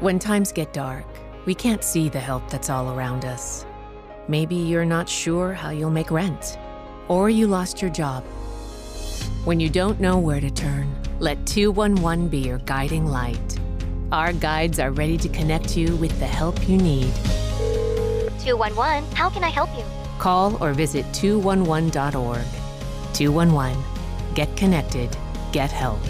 When 0.03 0.19
times 0.19 0.51
get 0.51 0.73
dark, 0.73 1.07
we 1.47 1.55
can't 1.55 1.85
see 1.85 2.09
the 2.09 2.19
help 2.19 2.51
that's 2.51 2.69
all 2.69 2.93
around 2.93 3.25
us. 3.25 3.65
Maybe 4.27 4.57
you're 4.57 4.85
not 4.85 5.09
sure 5.09 5.53
how 5.53 5.71
you'll 5.71 5.91
make 5.91 6.11
rent, 6.11 6.59
or 7.07 7.31
you 7.31 7.47
lost 7.47 7.81
your 7.81 7.89
job. 7.93 8.25
When 9.45 9.61
you 9.61 9.69
don't 9.69 10.01
know 10.01 10.19
where 10.19 10.41
to 10.41 10.51
turn, 10.51 10.93
let 11.21 11.47
211 11.47 12.27
be 12.31 12.39
your 12.39 12.59
guiding 12.59 13.07
light. 13.07 13.61
Our 14.11 14.33
guides 14.33 14.81
are 14.81 14.91
ready 14.91 15.17
to 15.19 15.29
connect 15.29 15.77
you 15.77 15.95
with 15.95 16.19
the 16.19 16.27
help 16.27 16.69
you 16.69 16.79
need. 16.79 17.15
211, 18.41 19.09
how 19.15 19.31
can 19.31 19.45
I 19.45 19.51
help 19.51 19.71
you? 19.79 19.85
Call 20.19 20.61
or 20.61 20.73
visit 20.73 21.07
211.org. 21.13 22.45
211. 23.15 23.85
Get 24.35 24.57
connected. 24.57 25.17
Get 25.53 25.71
help. 25.71 26.01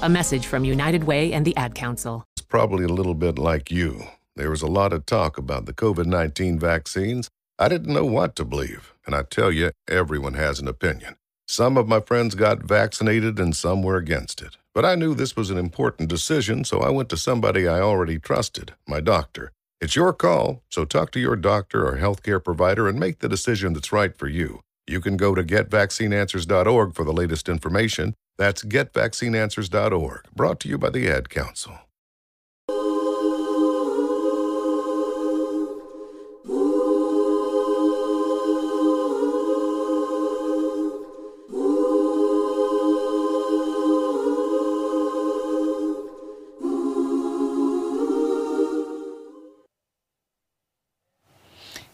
A 0.00 0.08
message 0.08 0.46
from 0.46 0.64
United 0.64 1.04
Way 1.04 1.34
and 1.34 1.44
the 1.44 1.54
Ad 1.58 1.74
Council. 1.74 2.24
Probably 2.48 2.84
a 2.84 2.88
little 2.88 3.14
bit 3.14 3.38
like 3.38 3.70
you. 3.70 4.04
There 4.34 4.50
was 4.50 4.62
a 4.62 4.66
lot 4.66 4.92
of 4.92 5.04
talk 5.04 5.36
about 5.36 5.66
the 5.66 5.74
COVID 5.74 6.06
19 6.06 6.58
vaccines. 6.58 7.28
I 7.58 7.68
didn't 7.68 7.92
know 7.92 8.06
what 8.06 8.36
to 8.36 8.44
believe. 8.44 8.94
And 9.04 9.14
I 9.14 9.22
tell 9.22 9.52
you, 9.52 9.72
everyone 9.88 10.34
has 10.34 10.60
an 10.60 10.68
opinion. 10.68 11.16
Some 11.46 11.76
of 11.76 11.88
my 11.88 12.00
friends 12.00 12.34
got 12.34 12.62
vaccinated 12.62 13.38
and 13.38 13.54
some 13.54 13.82
were 13.82 13.96
against 13.96 14.40
it. 14.40 14.56
But 14.74 14.84
I 14.84 14.94
knew 14.94 15.14
this 15.14 15.34
was 15.34 15.50
an 15.50 15.58
important 15.58 16.08
decision, 16.08 16.64
so 16.64 16.80
I 16.80 16.90
went 16.90 17.08
to 17.08 17.16
somebody 17.16 17.66
I 17.66 17.80
already 17.80 18.18
trusted, 18.18 18.74
my 18.86 19.00
doctor. 19.00 19.52
It's 19.80 19.96
your 19.96 20.12
call, 20.12 20.62
so 20.70 20.84
talk 20.84 21.10
to 21.12 21.20
your 21.20 21.36
doctor 21.36 21.86
or 21.86 21.96
healthcare 21.96 22.42
provider 22.42 22.88
and 22.88 22.98
make 22.98 23.18
the 23.18 23.28
decision 23.28 23.72
that's 23.72 23.92
right 23.92 24.16
for 24.16 24.28
you. 24.28 24.60
You 24.86 25.00
can 25.00 25.16
go 25.16 25.34
to 25.34 25.42
getvaccineanswers.org 25.42 26.94
for 26.94 27.04
the 27.04 27.12
latest 27.12 27.48
information. 27.48 28.14
That's 28.38 28.62
getvaccineanswers.org, 28.64 30.22
brought 30.34 30.60
to 30.60 30.68
you 30.68 30.78
by 30.78 30.90
the 30.90 31.08
Ad 31.08 31.28
Council. 31.28 31.78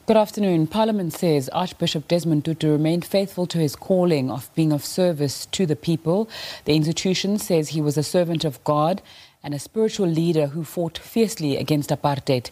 Good 0.07 0.19
afternoon. 0.19 0.67
Parliament 0.67 1.15
says 1.15 1.49
Archbishop 1.49 2.09
Desmond 2.09 2.45
Tutu 2.45 2.71
remained 2.71 3.07
faithful 3.07 3.47
to 3.47 3.57
his 3.57 3.75
calling 3.75 4.31
of 4.31 4.55
being 4.55 4.71
of 4.71 4.85
service 4.85 5.47
to 5.47 5.65
the 5.65 5.77
people. 5.77 6.29
The 6.67 6.77
institution 6.77 7.39
says 7.39 7.71
he 7.71 7.81
was 7.81 7.97
a 7.97 8.03
servant 8.03 8.45
of 8.45 8.63
God 8.65 9.01
and 9.43 9.55
a 9.55 9.59
spiritual 9.59 10.07
leader 10.07 10.49
who 10.49 10.63
fought 10.63 10.99
fiercely 10.99 11.57
against 11.57 11.89
apartheid. 11.89 12.51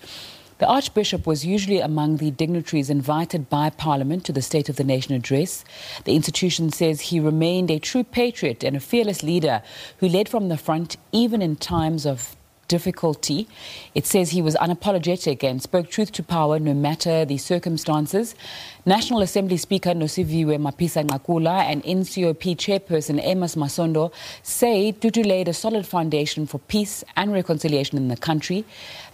The 0.61 0.67
Archbishop 0.67 1.27
was 1.27 1.45
usually 1.45 1.81
among 1.81 2.17
the 2.17 2.31
dignitaries 2.31 2.89
invited 2.89 3.51
by 3.51 3.69
Parliament 3.69 4.25
to 4.25 4.33
the 4.33 4.41
State 4.41 4.71
of 4.71 4.77
the 4.77 4.85
Nation 4.85 5.15
address. 5.15 5.63
The 6.05 6.17
institution 6.17 6.73
says 6.73 7.03
he 7.03 7.21
remained 7.21 7.71
a 7.71 7.79
true 7.79 8.05
patriot 8.05 8.65
and 8.65 8.77
a 8.77 8.81
fearless 8.81 9.23
leader 9.23 9.63
who 9.99 10.09
led 10.09 10.27
from 10.27 10.49
the 10.49 10.57
front 10.57 10.97
even 11.13 11.43
in 11.43 11.57
times 11.57 12.07
of 12.07 12.35
difficulty. 12.73 13.47
It 13.95 14.07
says 14.07 14.31
he 14.31 14.41
was 14.41 14.55
unapologetic 14.57 15.45
and 15.49 15.61
spoke 15.63 15.91
truth 15.91 16.11
to 16.13 16.23
power 16.23 16.59
no 16.59 16.73
matter 16.73 17.27
the 17.27 17.37
circumstances. 17.37 18.35
National 18.87 19.21
Assembly 19.21 19.59
Speaker 19.59 19.91
Nosiviwe 19.91 20.57
Mapisa 20.67 21.05
Nqakula 21.05 21.57
and 21.71 21.85
NCOP 21.85 22.57
Chairperson 22.65 23.21
Amos 23.23 23.57
Masondo 23.57 24.11
say 24.43 24.91
Tutu 24.91 25.23
laid 25.23 25.49
a 25.49 25.53
solid 25.53 25.85
foundation 25.87 26.47
for 26.47 26.59
peace 26.75 27.05
and 27.15 27.31
reconciliation 27.31 27.99
in 27.99 28.09
the 28.09 28.17
country. 28.17 28.65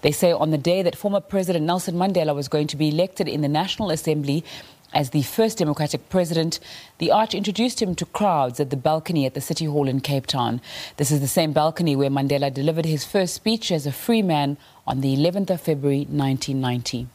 They 0.02 0.12
say 0.12 0.30
on 0.30 0.50
the 0.52 0.62
day 0.70 0.82
that 0.82 0.94
former 0.94 1.20
President 1.20 1.64
Nelson 1.66 1.96
Mandela 1.96 2.34
was 2.36 2.46
going 2.46 2.68
to 2.68 2.76
be 2.76 2.90
elected 2.90 3.26
in 3.26 3.40
the 3.40 3.48
National 3.48 3.90
Assembly, 3.90 4.44
as 4.92 5.10
the 5.10 5.22
first 5.22 5.58
Democratic 5.58 6.08
president, 6.08 6.58
the 6.98 7.10
Arch 7.10 7.34
introduced 7.34 7.82
him 7.82 7.94
to 7.94 8.06
crowds 8.06 8.58
at 8.58 8.70
the 8.70 8.76
balcony 8.76 9.26
at 9.26 9.34
the 9.34 9.40
City 9.40 9.66
Hall 9.66 9.88
in 9.88 10.00
Cape 10.00 10.26
Town. 10.26 10.60
This 10.96 11.10
is 11.10 11.20
the 11.20 11.28
same 11.28 11.52
balcony 11.52 11.94
where 11.94 12.10
Mandela 12.10 12.52
delivered 12.52 12.86
his 12.86 13.04
first 13.04 13.34
speech 13.34 13.70
as 13.70 13.86
a 13.86 13.92
free 13.92 14.22
man 14.22 14.56
on 14.86 15.00
the 15.00 15.14
11th 15.16 15.50
of 15.50 15.60
February 15.60 16.06
1990. 16.10 17.08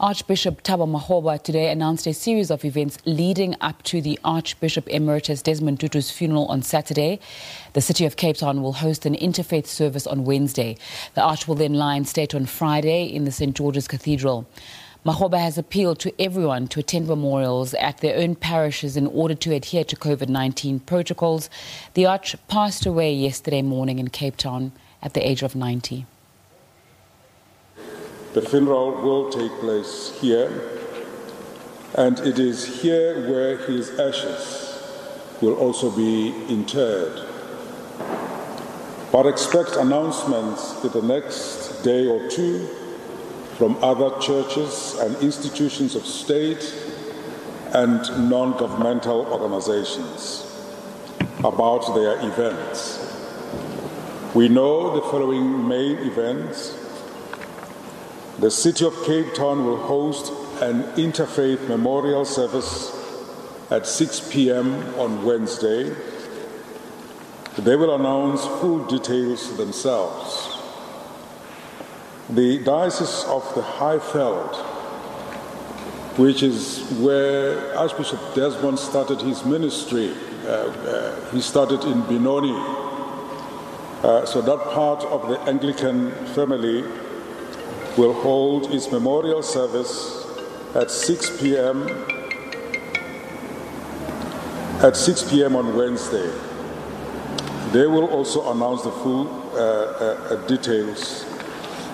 Archbishop 0.00 0.62
Thabo 0.64 0.86
Makgoba 0.86 1.40
today 1.42 1.70
announced 1.70 2.06
a 2.06 2.12
series 2.12 2.50
of 2.50 2.64
events 2.64 2.98
leading 3.06 3.54
up 3.60 3.82
to 3.84 4.02
the 4.02 4.18
Archbishop 4.24 4.86
Emeritus 4.88 5.40
Desmond 5.40 5.78
Tutu's 5.78 6.10
funeral 6.10 6.46
on 6.46 6.62
Saturday. 6.62 7.20
The 7.74 7.80
city 7.80 8.04
of 8.04 8.16
Cape 8.16 8.36
Town 8.36 8.60
will 8.60 8.72
host 8.74 9.06
an 9.06 9.14
interfaith 9.14 9.66
service 9.66 10.06
on 10.06 10.24
Wednesday. 10.24 10.76
The 11.14 11.22
Arch 11.22 11.46
will 11.46 11.54
then 11.54 11.74
lie 11.74 11.94
in 11.94 12.04
state 12.04 12.34
on 12.34 12.44
Friday 12.44 13.04
in 13.04 13.24
the 13.24 13.32
St. 13.32 13.56
George's 13.56 13.86
Cathedral. 13.88 14.46
Makgoba 15.04 15.38
has 15.38 15.58
appealed 15.58 15.98
to 15.98 16.18
everyone 16.18 16.66
to 16.68 16.80
attend 16.80 17.06
memorials 17.06 17.74
at 17.74 17.98
their 17.98 18.16
own 18.16 18.34
parishes 18.34 18.96
in 18.96 19.06
order 19.06 19.34
to 19.34 19.52
adhere 19.52 19.84
to 19.84 19.96
COVID 19.96 20.30
19 20.30 20.80
protocols. 20.80 21.50
The 21.92 22.06
Arch 22.06 22.36
passed 22.48 22.86
away 22.86 23.12
yesterday 23.12 23.60
morning 23.60 23.98
in 23.98 24.08
Cape 24.08 24.38
Town 24.38 24.72
at 25.02 25.12
the 25.12 25.20
age 25.20 25.42
of 25.42 25.54
90. 25.54 26.06
The 28.32 28.40
funeral 28.40 28.92
will 29.02 29.30
take 29.30 29.52
place 29.60 30.18
here, 30.22 30.70
and 31.96 32.18
it 32.20 32.38
is 32.38 32.80
here 32.80 33.28
where 33.30 33.58
his 33.58 33.90
ashes 34.00 34.72
will 35.42 35.56
also 35.56 35.90
be 35.90 36.34
interred. 36.48 37.20
But 39.12 39.26
expect 39.26 39.76
announcements 39.76 40.82
in 40.82 40.92
the 40.92 41.02
next 41.02 41.82
day 41.82 42.06
or 42.06 42.26
two 42.30 42.83
from 43.56 43.76
other 43.82 44.18
churches 44.20 44.96
and 45.00 45.16
institutions 45.22 45.94
of 45.94 46.06
state 46.06 46.74
and 47.72 48.00
non 48.28 48.56
governmental 48.56 49.26
organizations 49.26 50.50
about 51.44 51.94
their 51.94 52.18
events. 52.26 53.00
We 54.34 54.48
know 54.48 54.94
the 54.94 55.02
following 55.02 55.68
main 55.68 55.98
events. 55.98 56.76
The 58.38 58.50
City 58.50 58.84
of 58.84 58.94
Cape 59.04 59.34
Town 59.34 59.64
will 59.64 59.76
host 59.76 60.32
an 60.60 60.82
interfaith 60.94 61.68
memorial 61.68 62.24
service 62.24 62.90
at 63.70 63.86
6 63.86 64.32
p.m. 64.32 64.74
on 64.98 65.24
Wednesday. 65.24 65.94
They 67.58 67.76
will 67.76 67.94
announce 67.94 68.44
full 68.60 68.84
details 68.86 69.56
themselves. 69.56 70.53
The 72.30 72.58
Diocese 72.60 73.24
of 73.24 73.54
the 73.54 73.60
Highveld, 73.60 74.56
which 76.16 76.42
is 76.42 76.80
where 76.92 77.76
Archbishop 77.76 78.18
Desmond 78.34 78.78
started 78.78 79.20
his 79.20 79.44
ministry, 79.44 80.10
uh, 80.46 80.48
uh, 80.48 81.30
he 81.32 81.42
started 81.42 81.84
in 81.84 82.00
Benoni. 82.02 82.54
Uh, 84.02 84.24
so 84.24 84.40
that 84.40 84.58
part 84.72 85.04
of 85.04 85.28
the 85.28 85.38
Anglican 85.40 86.12
family 86.28 86.82
will 87.98 88.14
hold 88.14 88.72
its 88.72 88.90
memorial 88.90 89.42
service 89.42 90.26
at 90.74 90.90
6 90.90 91.42
p.m. 91.42 91.86
at 94.82 94.96
6 94.96 95.30
p.m. 95.30 95.56
on 95.56 95.76
Wednesday. 95.76 96.32
They 97.72 97.86
will 97.86 98.06
also 98.06 98.50
announce 98.50 98.80
the 98.82 98.92
full 98.92 99.28
uh, 99.52 99.58
uh, 99.58 100.46
details 100.46 101.26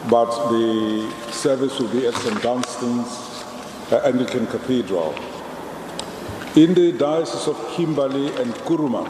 but 0.08 0.48
the 0.48 1.10
service 1.30 1.78
will 1.78 1.88
be 1.88 2.06
at 2.06 2.14
St. 2.14 2.42
Dunstan's 2.42 3.08
uh, 3.92 4.00
Anglican 4.04 4.46
Cathedral. 4.46 5.14
In 6.56 6.74
the 6.74 6.92
Diocese 6.92 7.48
of 7.48 7.74
Kimberley 7.74 8.28
and 8.40 8.54
Kuruman, 8.64 9.08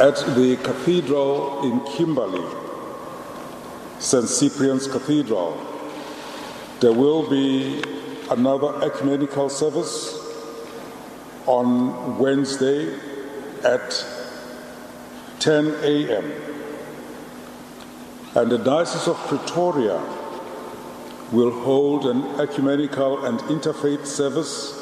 at 0.00 0.16
the 0.34 0.58
Cathedral 0.62 1.62
in 1.62 1.80
Kimberley, 1.80 2.44
St. 4.00 4.28
Cyprian's 4.28 4.88
Cathedral, 4.88 5.56
there 6.80 6.92
will 6.92 7.28
be 7.30 7.82
another 8.30 8.82
ecumenical 8.82 9.48
service 9.48 10.20
on 11.46 12.18
Wednesday 12.18 12.98
at 13.62 14.04
10 15.38 15.66
a.m 15.82 16.53
and 18.34 18.50
the 18.50 18.58
Diocese 18.58 19.06
of 19.06 19.16
Pretoria 19.28 20.00
will 21.30 21.52
hold 21.62 22.06
an 22.06 22.40
ecumenical 22.40 23.24
and 23.26 23.38
interfaith 23.40 24.06
service 24.06 24.80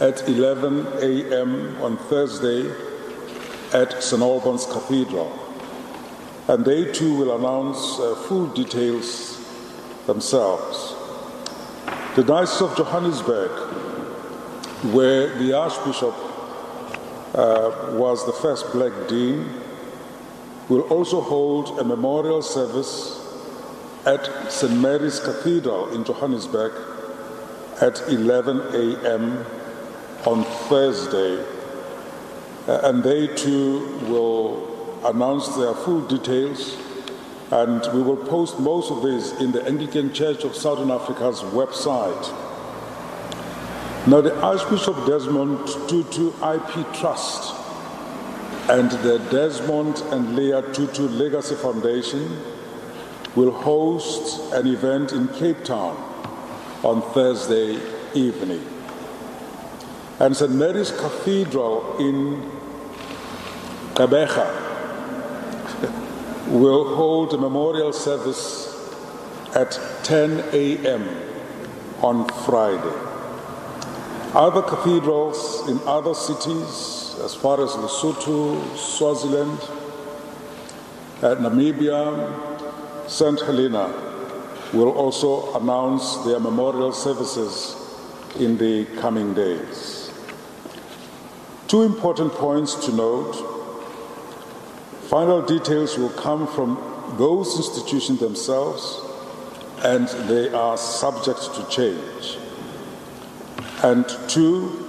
at 0.00 0.26
11 0.28 0.86
a.m. 1.02 1.76
on 1.82 1.96
Thursday, 1.96 2.70
at 3.72 4.02
St. 4.02 4.22
Albans 4.22 4.64
Cathedral. 4.66 5.30
And 6.48 6.64
they 6.64 6.90
too 6.90 7.14
will 7.14 7.36
announce 7.36 7.98
uh, 7.98 8.14
full 8.26 8.46
details 8.46 9.36
themselves. 10.06 10.94
The 12.16 12.24
Diocese 12.24 12.62
of 12.62 12.76
Johannesburg, 12.76 13.50
where 14.94 15.38
the 15.38 15.52
Archbishop 15.52 16.14
uh, 17.34 17.92
was 17.92 18.24
the 18.24 18.32
first 18.32 18.72
black 18.72 18.92
dean, 19.08 19.46
will 20.68 20.82
also 20.82 21.20
hold 21.20 21.78
a 21.78 21.84
memorial 21.84 22.42
service 22.42 23.24
at 24.04 24.52
St. 24.52 24.72
Mary's 24.80 25.18
Cathedral 25.20 25.90
in 25.94 26.04
Johannesburg 26.04 26.72
at 27.80 28.00
11 28.08 28.60
a.m. 28.74 29.44
on 30.26 30.44
Thursday. 30.68 31.44
Uh, 32.66 32.80
and 32.84 33.02
they 33.02 33.26
too 33.34 33.98
will 34.08 35.00
announce 35.06 35.48
their 35.56 35.72
full 35.72 36.06
details, 36.06 36.76
and 37.50 37.80
we 37.94 38.02
will 38.02 38.16
post 38.16 38.58
most 38.60 38.90
of 38.90 39.02
these 39.02 39.32
in 39.40 39.52
the 39.52 39.64
Anglican 39.64 40.12
Church 40.12 40.44
of 40.44 40.54
Southern 40.54 40.90
Africa's 40.90 41.40
website. 41.40 42.28
Now, 44.06 44.20
the 44.20 44.38
Archbishop 44.40 45.06
Desmond 45.06 45.66
Tutu 45.88 46.28
IP 46.42 46.94
Trust 46.94 47.54
and 48.68 48.90
the 48.90 49.18
Desmond 49.30 50.02
and 50.10 50.36
Leah 50.36 50.62
Tutu 50.74 51.08
Legacy 51.08 51.54
Foundation 51.54 52.38
will 53.34 53.50
host 53.50 54.52
an 54.52 54.66
event 54.66 55.12
in 55.12 55.28
Cape 55.28 55.64
Town 55.64 55.96
on 56.82 57.00
Thursday 57.12 57.78
evening. 58.14 58.66
And 60.20 60.36
St. 60.36 60.52
Mary's 60.52 60.90
Cathedral 60.90 61.96
in 61.98 62.42
Gqeberha 63.94 64.66
will 66.48 66.94
hold 66.94 67.32
a 67.32 67.38
memorial 67.38 67.92
service 67.92 68.68
at 69.54 69.80
10 70.02 70.44
a.m. 70.52 71.08
on 72.02 72.28
Friday. 72.44 72.96
Other 74.34 74.62
cathedrals 74.62 75.66
in 75.68 75.80
other 75.86 76.12
cities, 76.14 76.97
as 77.24 77.34
far 77.34 77.62
as 77.62 77.70
Lesotho, 77.72 78.76
Swaziland, 78.76 79.58
Namibia, 81.20 83.08
St. 83.08 83.40
Helena, 83.40 83.88
will 84.72 84.90
also 84.90 85.54
announce 85.58 86.18
their 86.18 86.38
memorial 86.38 86.92
services 86.92 87.74
in 88.38 88.58
the 88.58 88.84
coming 89.00 89.34
days. 89.34 90.10
Two 91.66 91.82
important 91.82 92.32
points 92.32 92.74
to 92.86 92.92
note. 92.92 93.34
Final 95.08 95.42
details 95.42 95.98
will 95.98 96.10
come 96.10 96.46
from 96.46 96.76
those 97.18 97.56
institutions 97.56 98.20
themselves, 98.20 99.00
and 99.82 100.08
they 100.28 100.50
are 100.50 100.76
subject 100.76 101.54
to 101.54 101.66
change. 101.68 102.38
And 103.82 104.06
two, 104.28 104.87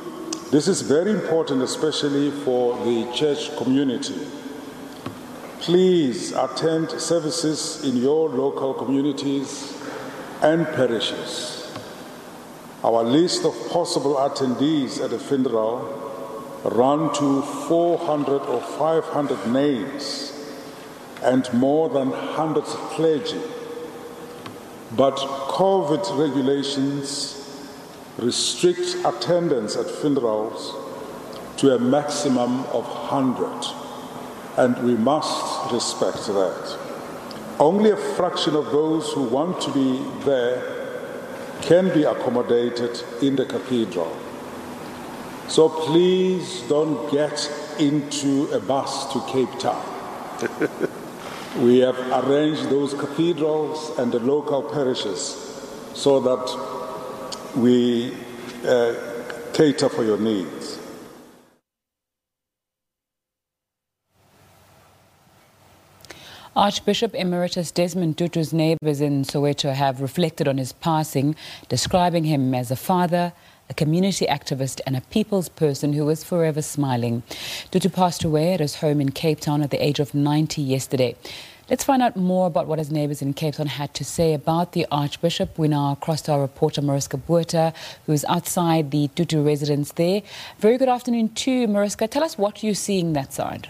this 0.51 0.67
is 0.67 0.81
very 0.81 1.12
important, 1.12 1.62
especially 1.62 2.31
for 2.31 2.75
the 2.83 3.12
church 3.13 3.55
community. 3.57 4.15
Please 5.59 6.31
attend 6.31 6.89
services 6.89 7.83
in 7.83 7.97
your 7.97 8.29
local 8.29 8.73
communities 8.73 9.77
and 10.41 10.65
parishes. 10.67 11.71
Our 12.83 13.03
list 13.03 13.45
of 13.45 13.53
possible 13.69 14.15
attendees 14.15 15.03
at 15.03 15.12
the 15.12 15.19
funeral 15.19 15.95
run 16.63 17.13
to 17.13 17.41
400 17.41 18.41
or 18.41 18.62
500 18.62 19.47
names 19.51 20.33
and 21.21 21.47
more 21.53 21.89
than 21.89 22.09
100 22.09 22.63
clergy. 22.63 23.41
But 24.95 25.17
COVID 25.17 26.17
regulations 26.17 27.38
restrict 28.21 28.97
attendance 29.05 29.75
at 29.75 29.89
funerals 29.89 30.75
to 31.58 31.75
a 31.75 31.79
maximum 31.79 32.65
of 32.67 32.88
100, 32.88 33.65
and 34.58 34.84
we 34.86 34.95
must 34.95 35.71
respect 35.73 36.25
that. 36.27 36.79
Only 37.60 37.91
a 37.91 37.97
fraction 37.97 38.55
of 38.55 38.71
those 38.71 39.12
who 39.12 39.23
want 39.23 39.60
to 39.62 39.71
be 39.73 40.01
there 40.23 40.79
can 41.62 41.93
be 41.93 42.03
accommodated 42.03 43.03
in 43.21 43.36
the 43.36 43.45
cathedral. 43.45 44.15
So 45.49 45.67
please 45.67 46.62
don't 46.69 47.12
get 47.12 47.51
into 47.79 48.49
a 48.53 48.60
bus 48.60 49.12
to 49.13 49.19
Cape 49.27 49.60
Town. 49.60 49.84
we 51.58 51.79
have 51.79 51.97
arranged 52.23 52.69
those 52.69 52.93
cathedrals 52.93 53.97
and 53.97 54.12
the 54.12 54.19
local 54.19 54.62
parishes 54.62 55.19
so 55.93 56.19
that 56.19 56.78
we 57.55 58.13
uh, 58.65 58.93
cater 59.53 59.89
for 59.89 60.03
your 60.03 60.17
needs. 60.17 60.79
Archbishop 66.55 67.15
Emeritus 67.15 67.71
Desmond 67.71 68.17
Tutu's 68.17 68.51
neighbors 68.51 68.99
in 68.99 69.23
Soweto 69.23 69.73
have 69.73 70.01
reflected 70.01 70.47
on 70.47 70.57
his 70.57 70.73
passing, 70.73 71.35
describing 71.69 72.25
him 72.25 72.53
as 72.53 72.69
a 72.69 72.75
father, 72.75 73.31
a 73.69 73.73
community 73.73 74.25
activist, 74.25 74.81
and 74.85 74.97
a 74.97 75.01
people's 75.01 75.47
person 75.47 75.93
who 75.93 76.09
is 76.09 76.23
forever 76.23 76.62
smiling. 76.62 77.23
Tutu 77.71 77.88
passed 77.88 78.23
away 78.23 78.53
at 78.53 78.59
his 78.59 78.75
home 78.75 78.99
in 78.99 79.12
Cape 79.12 79.39
Town 79.39 79.62
at 79.62 79.69
the 79.69 79.81
age 79.81 79.99
of 79.99 80.13
90 80.13 80.62
yesterday. 80.62 81.15
Let's 81.69 81.84
find 81.84 82.01
out 82.01 82.15
more 82.15 82.47
about 82.47 82.65
what 82.65 82.79
his 82.79 82.89
neighbors 82.89 83.21
in 83.21 83.34
Cape 83.36 83.53
Town 83.53 83.67
had 83.67 83.93
to 83.93 84.03
say 84.03 84.34
about 84.34 84.71
the 84.71 84.88
Archbishop. 84.89 85.60
We 85.60 85.67
now 85.67 85.93
cross 85.93 86.23
to 86.23 86.32
our 86.32 86.41
reporter 86.41 86.82
Mariska 86.82 87.17
Buerta, 87.17 87.75
who's 88.08 88.25
outside 88.25 88.89
the 88.89 89.08
Tutu 89.10 89.43
residence 89.43 89.91
there. 89.91 90.23
Very 90.58 90.79
good 90.79 90.89
afternoon 90.89 91.29
to 91.29 91.51
you, 91.51 91.67
Mariska. 91.67 92.08
Tell 92.08 92.23
us 92.23 92.39
what 92.39 92.63
you're 92.63 92.73
seeing 92.73 93.13
that 93.13 93.34
side. 93.34 93.69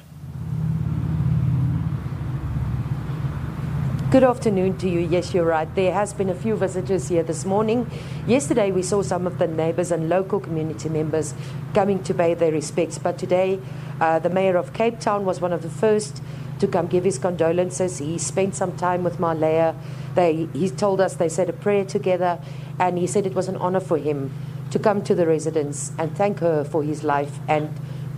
Good 4.12 4.24
afternoon 4.24 4.80
to 4.80 4.90
you. 4.90 5.02
Yes, 5.02 5.36
you're 5.36 5.46
right. 5.46 5.68
There 5.76 5.94
has 5.94 6.16
been 6.16 6.30
a 6.30 6.34
few 6.34 6.56
visitors 6.56 7.10
here 7.10 7.22
this 7.22 7.46
morning. 7.46 7.92
Yesterday, 8.26 8.72
we 8.72 8.82
saw 8.82 9.04
some 9.04 9.28
of 9.28 9.38
the 9.38 9.46
neighbours 9.46 9.92
and 9.92 10.10
local 10.10 10.40
community 10.40 10.90
members 10.90 11.36
coming 11.76 12.02
to 12.06 12.16
pay 12.16 12.34
their 12.34 12.52
respects. 12.52 12.98
But 12.98 13.20
today, 13.20 13.60
uh, 14.02 14.18
the 14.18 14.32
mayor 14.32 14.58
of 14.58 14.74
Cape 14.74 15.00
Town 15.00 15.26
was 15.26 15.42
one 15.42 15.54
of 15.54 15.62
the 15.62 15.70
first 15.70 16.24
to 16.58 16.66
come 16.66 16.88
give 16.88 17.04
his 17.04 17.20
condolences. 17.20 18.00
He 18.00 18.18
spent 18.18 18.56
some 18.56 18.76
time 18.78 19.04
with 19.04 19.20
Marleya. 19.20 19.76
They, 20.16 20.48
he 20.54 20.72
told 20.72 21.02
us 21.02 21.14
they 21.14 21.30
said 21.30 21.48
a 21.48 21.54
prayer 21.54 21.86
together, 21.86 22.40
and 22.80 22.98
he 22.98 23.06
said 23.06 23.28
it 23.28 23.36
was 23.36 23.48
an 23.48 23.58
honour 23.58 23.80
for 23.80 24.00
him 24.00 24.34
to 24.72 24.80
come 24.80 25.04
to 25.04 25.14
the 25.14 25.28
residence 25.28 25.92
and 26.00 26.18
thank 26.18 26.40
her 26.40 26.64
for 26.64 26.82
his 26.82 27.04
life 27.04 27.38
and 27.48 27.70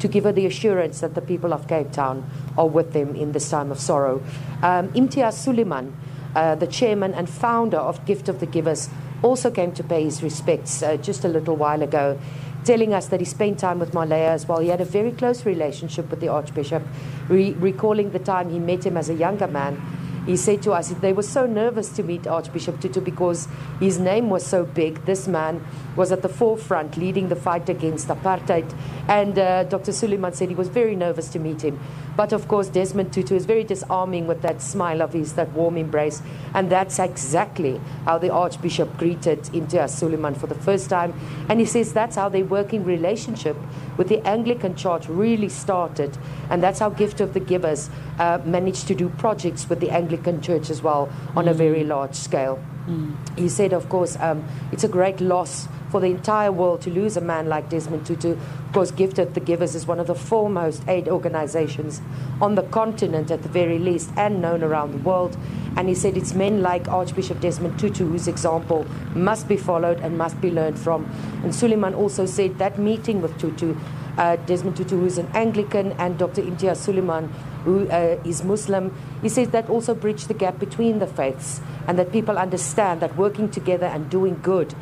to 0.02 0.08
give 0.08 0.24
her 0.24 0.32
the 0.32 0.46
assurance 0.48 1.00
that 1.02 1.14
the 1.14 1.22
people 1.22 1.54
of 1.54 1.68
Cape 1.68 1.92
Town 1.92 2.30
are 2.58 2.68
with 2.68 2.94
them 2.94 3.16
in 3.16 3.32
this 3.32 3.50
time 3.50 3.72
of 3.72 3.80
sorrow. 3.80 4.22
Um, 4.64 4.90
Imtiaz 4.94 5.38
Sooliman, 5.38 5.94
uh, 6.36 6.56
the 6.56 6.68
chairman 6.68 7.14
and 7.14 7.30
founder 7.30 7.78
of 7.78 8.04
Gift 8.06 8.28
of 8.28 8.40
the 8.40 8.48
Givers, 8.48 8.90
also 9.22 9.52
came 9.52 9.72
to 9.74 9.84
pay 9.84 10.04
his 10.04 10.24
respects 10.24 10.82
uh, 10.82 10.98
just 10.98 11.24
a 11.24 11.28
little 11.28 11.56
while 11.56 11.84
ago, 11.84 12.20
telling 12.66 12.94
us 12.94 13.08
that 13.08 13.20
he 13.20 13.26
spent 13.26 13.60
time 13.60 13.78
with 13.78 13.94
Malaya 13.94 14.32
as 14.32 14.48
well. 14.48 14.60
He 14.60 14.70
had 14.70 14.82
a 14.82 14.86
very 14.86 15.12
close 15.12 15.46
relationship 15.46 16.10
with 16.10 16.20
the 16.20 16.30
Archbishop, 16.30 16.82
re- 17.30 17.54
recalling 17.54 18.12
the 18.12 18.20
time 18.20 18.50
he 18.50 18.58
met 18.58 18.84
him 18.84 18.98
as 18.98 19.10
a 19.10 19.14
younger 19.14 19.48
man 19.48 19.80
he 20.25 20.38
said 20.38 20.62
to 20.63 20.71
us 20.71 20.89
they 20.89 21.13
were 21.13 21.23
so 21.23 21.45
nervous 21.45 21.89
to 21.89 22.03
meet 22.03 22.27
Archbishop 22.27 22.79
Tutu 22.79 23.01
because 23.01 23.47
his 23.79 23.99
name 23.99 24.29
was 24.29 24.45
so 24.45 24.65
big. 24.65 25.03
This 25.05 25.27
man 25.27 25.65
was 25.95 26.12
at 26.12 26.21
the 26.21 26.29
forefront 26.29 26.97
leading 26.97 27.29
the 27.29 27.36
fight 27.36 27.69
against 27.69 28.07
apartheid. 28.07 28.71
And 29.07 29.38
uh, 29.38 29.63
Dr. 29.63 29.91
Sooliman 29.91 30.36
said 30.36 30.49
he 30.49 30.55
was 30.55 30.69
very 30.69 30.95
nervous 30.95 31.29
to 31.29 31.39
meet 31.39 31.63
him. 31.63 31.79
But 32.15 32.34
of 32.34 32.47
course, 32.47 32.67
Desmond 32.67 33.13
Tutu 33.13 33.36
is 33.36 33.45
very 33.45 33.63
disarming 33.63 34.28
with 34.28 34.41
that 34.41 34.62
smile 34.62 35.02
of 35.02 35.13
his, 35.13 35.34
that 35.34 35.52
warm 35.54 35.78
embrace. 35.78 36.21
And 36.54 36.69
that's 36.69 37.00
exactly 37.00 37.80
how 38.06 38.17
the 38.17 38.30
Archbishop 38.30 38.97
greeted 38.97 39.39
Imtiaz 39.54 39.91
Sooliman 40.00 40.38
for 40.38 40.47
the 40.47 40.56
first 40.56 40.89
time. 40.89 41.13
And 41.50 41.60
he 41.60 41.65
says 41.65 41.93
that's 41.93 42.15
how 42.15 42.30
their 42.30 42.45
working 42.45 42.84
relationship 42.84 43.56
with 43.97 44.10
the 44.10 44.26
Anglican 44.28 44.76
Church 44.76 45.08
really 45.08 45.50
started. 45.50 46.17
And 46.50 46.62
that's 46.62 46.80
how 46.80 46.89
Gift 46.89 47.21
of 47.21 47.34
the 47.34 47.39
Givers 47.39 47.89
uh, 48.19 48.39
managed 48.45 48.88
to 48.88 48.95
do 48.95 49.10
projects 49.10 49.69
with 49.69 49.80
the 49.80 49.89
Anglican 49.89 50.41
Church 50.41 50.69
as 50.69 50.82
well 50.82 51.10
on 51.36 51.45
mm. 51.45 51.52
a 51.52 51.54
very 51.54 51.84
large 51.84 52.15
scale. 52.15 52.60
Mm. 52.88 53.15
He 53.38 53.48
said, 53.50 53.74
of 53.74 53.89
course, 53.89 54.17
um, 54.20 54.44
it's 54.72 54.84
a 54.84 54.88
great 54.88 55.22
loss 55.22 55.67
for 55.91 56.00
the 56.00 56.08
entire 56.08 56.52
world 56.52 56.82
to 56.82 56.89
lose 56.89 57.17
a 57.17 57.22
man 57.22 57.48
like 57.48 57.70
Desmond 57.70 58.06
Tutu. 58.06 58.32
Of 58.32 58.74
course, 58.74 58.91
Gift 58.91 59.20
of 59.20 59.34
the 59.34 59.39
Givers 59.39 59.76
is 59.76 59.86
one 59.86 60.00
of 60.00 60.08
the 60.08 60.15
foremost 60.15 60.88
aid 60.88 61.08
organizations 61.08 62.02
on 62.39 62.56
the 62.56 62.63
continent, 62.63 63.30
at 63.30 63.44
the 63.44 63.50
very 63.50 63.78
least, 63.78 64.12
and 64.15 64.41
known 64.41 64.63
around 64.63 64.94
the 64.94 64.98
world. 65.00 65.38
And 65.76 65.89
he 65.89 65.96
said 65.96 66.17
it's 66.17 66.34
men 66.34 66.62
like 66.62 66.88
Archbishop 66.88 67.39
Desmond 67.39 67.80
Tutu 67.80 68.08
whose 68.08 68.28
example 68.28 68.86
must 69.13 69.48
be 69.48 69.58
followed 69.58 70.00
and 70.00 70.17
must 70.17 70.39
be 70.41 70.50
learned 70.50 70.80
from. 70.80 71.06
And 71.44 71.52
Sooliman 71.52 71.96
also 71.96 72.26
said 72.26 72.58
that 72.60 72.80
meeting 72.80 73.22
with 73.22 73.38
Tutu 73.39 73.76
uh, 74.17 74.36
Desmond 74.46 74.78
Tutu, 74.78 74.98
who 74.98 75.06
is 75.06 75.17
an 75.17 75.28
Anglican, 75.34 75.94
and 75.94 76.17
Dr. 76.17 76.41
Imtiaz 76.41 76.86
Sooliman, 76.86 77.30
who 77.63 77.88
uh, 77.89 78.19
is 78.24 78.43
Muslim. 78.43 78.95
He 79.21 79.30
says 79.30 79.50
that 79.50 79.69
also 79.69 79.93
bridge 79.93 80.26
the 80.26 80.34
gap 80.34 80.60
between 80.60 81.00
the 81.00 81.08
faiths 81.08 81.62
and 81.88 81.97
that 82.00 82.12
people 82.12 82.38
understand 82.38 83.02
that 83.02 83.15
working 83.15 83.50
together 83.50 83.86
and 83.86 84.10
doing 84.10 84.39
good 84.41 84.74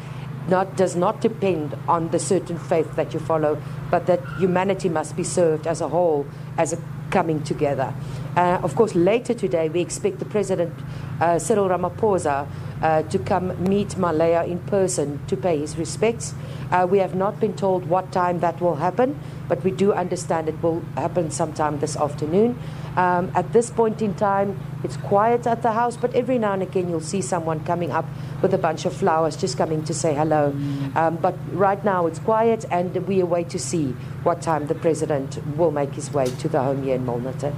not, 0.50 0.76
does 0.76 0.96
not 0.96 1.22
depend 1.22 1.78
on 1.88 2.10
the 2.10 2.20
certain 2.20 2.58
faith 2.58 2.96
that 2.96 3.14
you 3.14 3.20
follow, 3.20 3.62
but 3.92 4.08
that 4.08 4.20
humanity 4.40 4.90
must 4.90 5.16
be 5.16 5.24
served 5.24 5.68
as 5.68 5.82
a 5.82 5.88
whole, 5.88 6.26
as 6.58 6.74
a 6.74 6.78
coming 7.10 7.42
together. 7.44 7.94
Uh, 8.36 8.60
of 8.62 8.76
course, 8.76 8.96
later 8.96 9.34
today, 9.34 9.70
we 9.70 9.82
expect 9.82 10.20
the 10.20 10.26
President, 10.26 10.74
uh, 11.20 11.40
Cyril 11.40 11.68
Ramaphosa, 11.68 12.48
uh, 12.82 13.04
to 13.04 13.20
come 13.20 13.62
meet 13.64 13.98
Malaya 13.98 14.44
in 14.46 14.60
person 14.60 15.20
to 15.28 15.36
pay 15.36 15.60
his 15.60 15.78
respects. 15.78 16.34
Uh, 16.72 16.88
we 16.90 17.00
have 17.00 17.16
not 17.16 17.40
been 17.40 17.56
told 17.56 17.86
what 17.86 18.12
time 18.12 18.40
that 18.40 18.62
will 18.62 18.76
happen, 18.76 19.20
but 19.48 19.64
we 19.64 19.72
do 19.72 19.92
understand 19.92 20.48
it 20.48 20.62
will 20.62 20.82
happen 20.96 21.32
sometime 21.32 21.80
this 21.80 21.98
afternoon. 21.98 22.58
Um, 22.96 23.32
at 23.34 23.54
this 23.54 23.70
point 23.70 24.02
in 24.02 24.14
time, 24.14 24.60
it's 24.84 24.98
quiet 24.98 25.48
at 25.48 25.62
the 25.62 25.72
house, 25.72 25.98
but 25.98 26.14
every 26.14 26.38
now 26.38 26.54
and 26.54 26.64
again 26.64 26.90
you'll 26.90 27.02
see 27.02 27.22
someone 27.22 27.64
coming 27.66 27.92
up 27.92 28.06
with 28.42 28.54
a 28.54 28.58
bunch 28.58 28.86
of 28.86 28.94
flowers, 28.94 29.36
just 29.36 29.58
coming 29.58 29.84
to 29.86 29.94
say 29.94 30.14
hello. 30.14 30.52
Um, 30.96 31.18
but 31.18 31.36
right 31.52 31.84
now 31.84 32.06
it's 32.08 32.20
quiet, 32.20 32.66
and 32.72 32.96
we 33.08 33.20
await 33.20 33.50
to 33.50 33.60
see 33.60 33.92
what 34.24 34.42
time 34.42 34.68
the 34.68 34.76
president 34.76 35.40
will 35.58 35.72
make 35.72 35.94
his 35.94 36.12
way 36.12 36.26
to 36.26 36.50
the 36.50 36.62
home 36.62 36.84
here 36.84 36.96
in 36.96 37.06
Milnerton. 37.06 37.56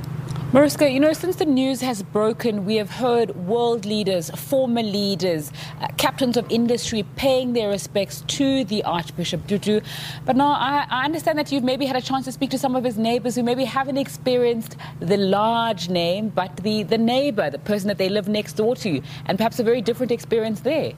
Mariska, 0.53 0.91
you 0.91 0.99
know, 0.99 1.13
since 1.13 1.37
the 1.37 1.45
news 1.45 1.79
has 1.79 2.03
broken, 2.03 2.65
we 2.65 2.75
have 2.75 2.89
heard 2.89 3.33
world 3.47 3.85
leaders, 3.85 4.29
former 4.31 4.83
leaders, 4.83 5.49
uh, 5.79 5.87
captains 5.95 6.35
of 6.35 6.45
industry 6.51 7.05
paying 7.15 7.53
their 7.53 7.69
respects 7.69 8.25
to 8.27 8.65
the 8.65 8.83
Archbishop 8.83 9.47
Tutu. 9.47 9.79
But 10.25 10.35
now 10.35 10.49
I, 10.49 10.85
I, 10.89 11.05
understand 11.05 11.39
that 11.39 11.53
you've 11.53 11.63
maybe 11.63 11.85
had 11.85 11.95
a 11.95 12.01
chance 12.01 12.25
to 12.25 12.33
speak 12.33 12.49
to 12.49 12.57
some 12.57 12.75
of 12.75 12.83
his 12.83 12.97
neighbors 12.97 13.35
who 13.35 13.43
maybe 13.43 13.63
haven't 13.63 13.95
experienced 13.95 14.75
the 14.99 15.15
large 15.15 15.87
name, 15.87 16.27
but 16.27 16.57
the, 16.57 16.83
the 16.83 16.97
neighbor, 16.97 17.49
the 17.49 17.59
person 17.59 17.87
that 17.87 17.97
they 17.97 18.09
live 18.09 18.27
next 18.27 18.57
door 18.57 18.75
to, 18.75 19.01
and 19.27 19.37
perhaps 19.37 19.57
a 19.59 19.63
very 19.63 19.79
different 19.79 20.11
experience 20.11 20.59
there. 20.59 20.91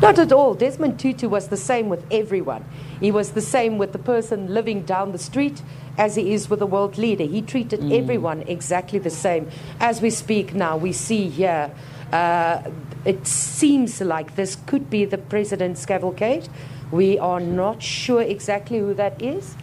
Not 0.00 0.20
at 0.20 0.30
all. 0.30 0.54
Desmond 0.54 1.00
Tutu 1.00 1.28
was 1.28 1.48
the 1.48 1.56
same 1.56 1.88
with 1.88 2.04
everyone. 2.12 2.64
He 3.00 3.10
was 3.10 3.32
the 3.32 3.40
same 3.40 3.78
with 3.78 3.92
the 3.92 3.98
person 3.98 4.52
living 4.52 4.82
down 4.82 5.12
the 5.12 5.18
street 5.18 5.62
as 5.96 6.16
he 6.16 6.32
is 6.32 6.50
with 6.50 6.58
the 6.58 6.66
world 6.66 6.98
leader. 6.98 7.24
He 7.24 7.42
treated 7.42 7.80
mm. 7.80 7.96
everyone 7.96 8.42
exactly 8.42 8.98
the 8.98 9.10
same. 9.10 9.48
As 9.80 10.00
we 10.00 10.10
speak 10.10 10.54
now, 10.54 10.76
we 10.76 10.92
see 10.92 11.28
here, 11.28 11.70
uh, 12.12 12.62
it 13.04 13.26
seems 13.26 14.00
like 14.00 14.36
this 14.36 14.56
could 14.66 14.90
be 14.90 15.04
the 15.04 15.18
president's 15.18 15.84
cavalcade. 15.86 16.48
We 16.90 17.18
are 17.18 17.40
not 17.40 17.82
sure 17.82 18.22
exactly 18.22 18.78
who 18.78 18.94
that 18.94 19.20
is. 19.22 19.54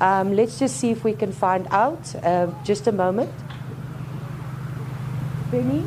Um, 0.00 0.34
let's 0.36 0.58
just 0.58 0.76
see 0.76 0.90
if 0.90 1.04
we 1.04 1.14
can 1.14 1.32
find 1.32 1.66
out. 1.70 2.14
Uh, 2.16 2.48
just 2.64 2.86
a 2.86 2.92
moment. 2.92 3.32
Benny? 5.50 5.84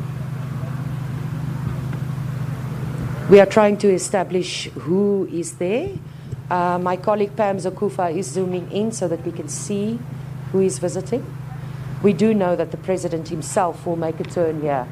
We 3.29 3.41
are 3.41 3.45
trying 3.45 3.77
to 3.79 3.93
establish 3.93 4.69
who 4.71 5.27
is 5.31 5.57
there. 5.57 5.89
Uh, 6.49 6.79
my 6.79 6.95
colleague 6.95 7.35
Pam 7.35 7.57
Zakufa 7.57 8.15
is 8.15 8.27
zooming 8.27 8.71
in 8.71 8.93
so 8.93 9.07
that 9.09 9.25
we 9.25 9.33
can 9.33 9.49
see 9.49 9.99
who 10.51 10.61
is 10.61 10.79
visiting. 10.79 11.25
We 12.01 12.13
do 12.13 12.33
know 12.33 12.55
that 12.55 12.71
the 12.71 12.77
president 12.77 13.27
himself 13.27 13.85
will 13.85 13.97
make 13.97 14.19
a 14.21 14.23
turn 14.23 14.61
here 14.61 14.87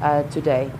uh, 0.00 0.22
today. 0.24 0.70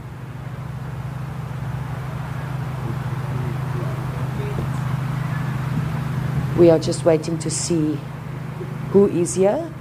We 6.57 6.71
are 6.71 6.79
just 6.79 7.05
waiting 7.05 7.38
to 7.38 7.51
see 7.51 7.99
who 8.90 9.09
is 9.09 9.35
here. 9.35 9.73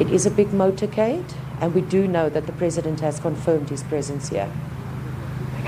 It 0.00 0.10
is 0.10 0.26
a 0.26 0.30
big 0.30 0.48
motorcade, 0.48 1.32
and 1.60 1.74
we 1.74 1.80
do 1.80 2.06
know 2.08 2.28
that 2.28 2.46
the 2.46 2.52
president 2.52 3.00
has 3.00 3.20
confirmed 3.20 3.70
his 3.70 3.82
presence 3.84 4.28
here. 4.28 4.50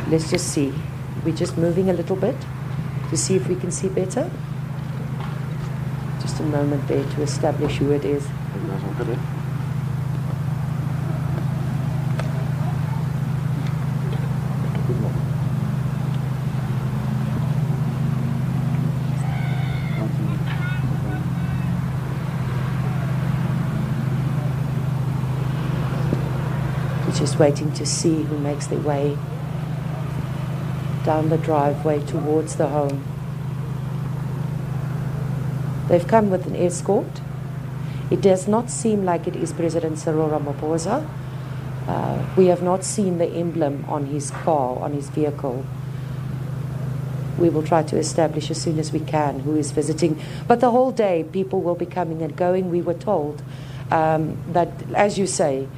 Let's 0.09 0.29
just 0.29 0.49
see. 0.49 0.75
We're 1.25 1.37
just 1.37 1.57
moving 1.57 1.89
a 1.89 1.93
little 1.95 2.17
bit 2.17 2.37
to 3.11 3.17
see 3.17 3.37
if 3.37 3.49
we 3.49 3.57
can 3.57 3.71
see 3.71 3.89
better. 3.89 4.31
Just 6.21 6.41
a 6.41 6.45
moment 6.45 6.87
there 6.89 7.05
to 7.05 7.23
establish 7.23 7.77
who 7.79 7.93
it 7.93 8.05
is. 8.05 8.27
just 27.25 27.39
waiting 27.39 27.73
to 27.73 27.87
see 27.87 28.23
who 28.25 28.39
makes 28.39 28.67
their 28.67 28.81
way 28.81 29.17
down 31.05 31.29
the 31.29 31.39
driveway 31.39 32.05
towards 32.05 32.57
the 32.57 32.69
home. 32.69 33.05
They've 35.89 36.07
come 36.07 36.31
with 36.31 36.47
an 36.47 36.57
escort. 36.57 37.21
It 38.11 38.21
does 38.21 38.49
not 38.49 38.71
seem 38.71 39.05
like 39.05 39.27
it 39.27 39.37
is 39.37 39.53
President 39.53 39.99
Cyril 39.99 40.29
Ramaphosa. 40.29 41.07
Uh, 41.87 42.27
we 42.37 42.47
have 42.47 42.63
not 42.63 42.83
seen 42.83 43.19
the 43.19 43.27
emblem 43.27 43.85
on 43.89 44.07
his 44.07 44.31
car, 44.31 44.79
on 44.79 44.93
his 44.93 45.11
vehicle. 45.11 45.65
We 47.39 47.51
will 47.51 47.63
try 47.63 47.83
to 47.83 47.99
establish 47.99 48.51
as 48.51 48.61
soon 48.61 48.79
as 48.79 48.93
we 48.93 49.01
can 49.01 49.41
who 49.41 49.57
is 49.57 49.73
visiting. 49.73 50.19
But 50.49 50.61
the 50.61 50.71
whole 50.71 50.93
day, 50.93 51.25
people 51.31 51.61
will 51.61 51.75
be 51.75 51.87
coming 51.87 52.23
and 52.23 52.35
going. 52.35 52.71
We 52.71 52.81
were 52.81 52.95
told 52.95 53.43
um, 53.91 54.39
that, 54.53 54.71
as 54.95 55.19
you 55.19 55.27
say, 55.27 55.69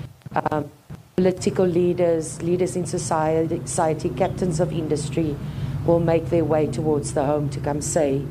um, 0.50 0.70
political 1.16 1.64
leaders, 1.64 2.42
leaders 2.42 2.76
in 2.76 2.84
society, 2.84 3.58
society, 3.64 4.10
captains 4.10 4.60
of 4.60 4.70
industry 4.70 5.34
will 5.86 5.98
make 5.98 6.26
their 6.28 6.44
way 6.44 6.66
towards 6.66 7.14
the 7.14 7.24
home 7.24 7.48
to 7.48 7.58
come 7.58 7.80
say 7.80 8.22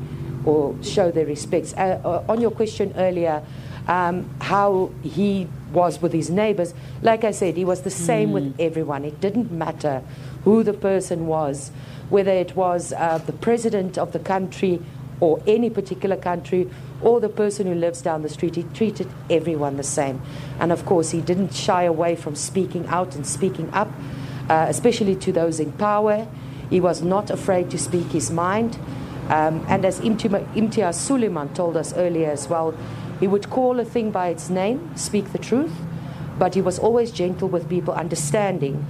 or 0.44 0.72
show 0.84 1.10
their 1.10 1.26
respects. 1.26 1.74
Uh, 1.74 2.00
uh, 2.04 2.24
on 2.28 2.40
your 2.40 2.52
question 2.52 2.94
earlier, 2.96 3.42
um, 3.88 4.30
how 4.40 4.92
he 5.02 5.48
was 5.72 6.00
with 6.00 6.12
his 6.12 6.30
neighbors, 6.30 6.74
like 7.02 7.24
I 7.24 7.32
said, 7.32 7.56
he 7.56 7.64
was 7.64 7.82
the 7.82 7.90
same 7.90 8.28
mm. 8.28 8.34
with 8.34 8.60
everyone. 8.60 9.04
It 9.04 9.20
didn't 9.20 9.50
matter 9.50 10.00
who 10.44 10.62
the 10.62 10.72
person 10.72 11.26
was, 11.26 11.72
whether 12.08 12.30
it 12.30 12.54
was 12.54 12.92
uh, 12.92 13.18
the 13.18 13.32
president 13.32 13.98
of 13.98 14.12
the 14.12 14.20
country 14.20 14.80
or 15.20 15.42
any 15.46 15.70
particular 15.70 16.16
country 16.16 16.68
or 17.02 17.20
the 17.20 17.28
person 17.28 17.66
who 17.66 17.74
lives 17.74 18.02
down 18.02 18.22
the 18.22 18.28
street. 18.28 18.56
He 18.56 18.62
treated 18.74 19.08
everyone 19.30 19.76
the 19.76 19.82
same. 19.82 20.20
And 20.60 20.72
of 20.72 20.84
course, 20.84 21.10
he 21.10 21.20
didn't 21.20 21.54
shy 21.54 21.84
away 21.84 22.16
from 22.16 22.34
speaking 22.34 22.86
out 22.88 23.14
and 23.14 23.26
speaking 23.26 23.70
up, 23.72 23.88
uh, 24.48 24.66
especially 24.68 25.16
to 25.16 25.32
those 25.32 25.60
in 25.60 25.72
power. 25.72 26.26
He 26.70 26.80
was 26.80 27.02
not 27.02 27.30
afraid 27.30 27.70
to 27.70 27.78
speak 27.78 28.06
his 28.08 28.30
mind. 28.30 28.78
Um, 29.28 29.64
and 29.68 29.84
as 29.84 30.00
Imtiaz 30.00 30.96
Sooliman 30.96 31.54
told 31.54 31.76
us 31.76 31.92
earlier 31.94 32.30
as 32.30 32.48
well, 32.48 32.74
he 33.18 33.26
would 33.26 33.50
call 33.50 33.80
a 33.80 33.84
thing 33.84 34.10
by 34.10 34.28
its 34.28 34.50
name, 34.50 34.96
speak 34.96 35.32
the 35.32 35.38
truth, 35.38 35.72
but 36.38 36.54
he 36.54 36.60
was 36.60 36.78
always 36.78 37.10
gentle 37.10 37.48
with 37.48 37.68
people, 37.68 37.94
understanding 37.94 38.84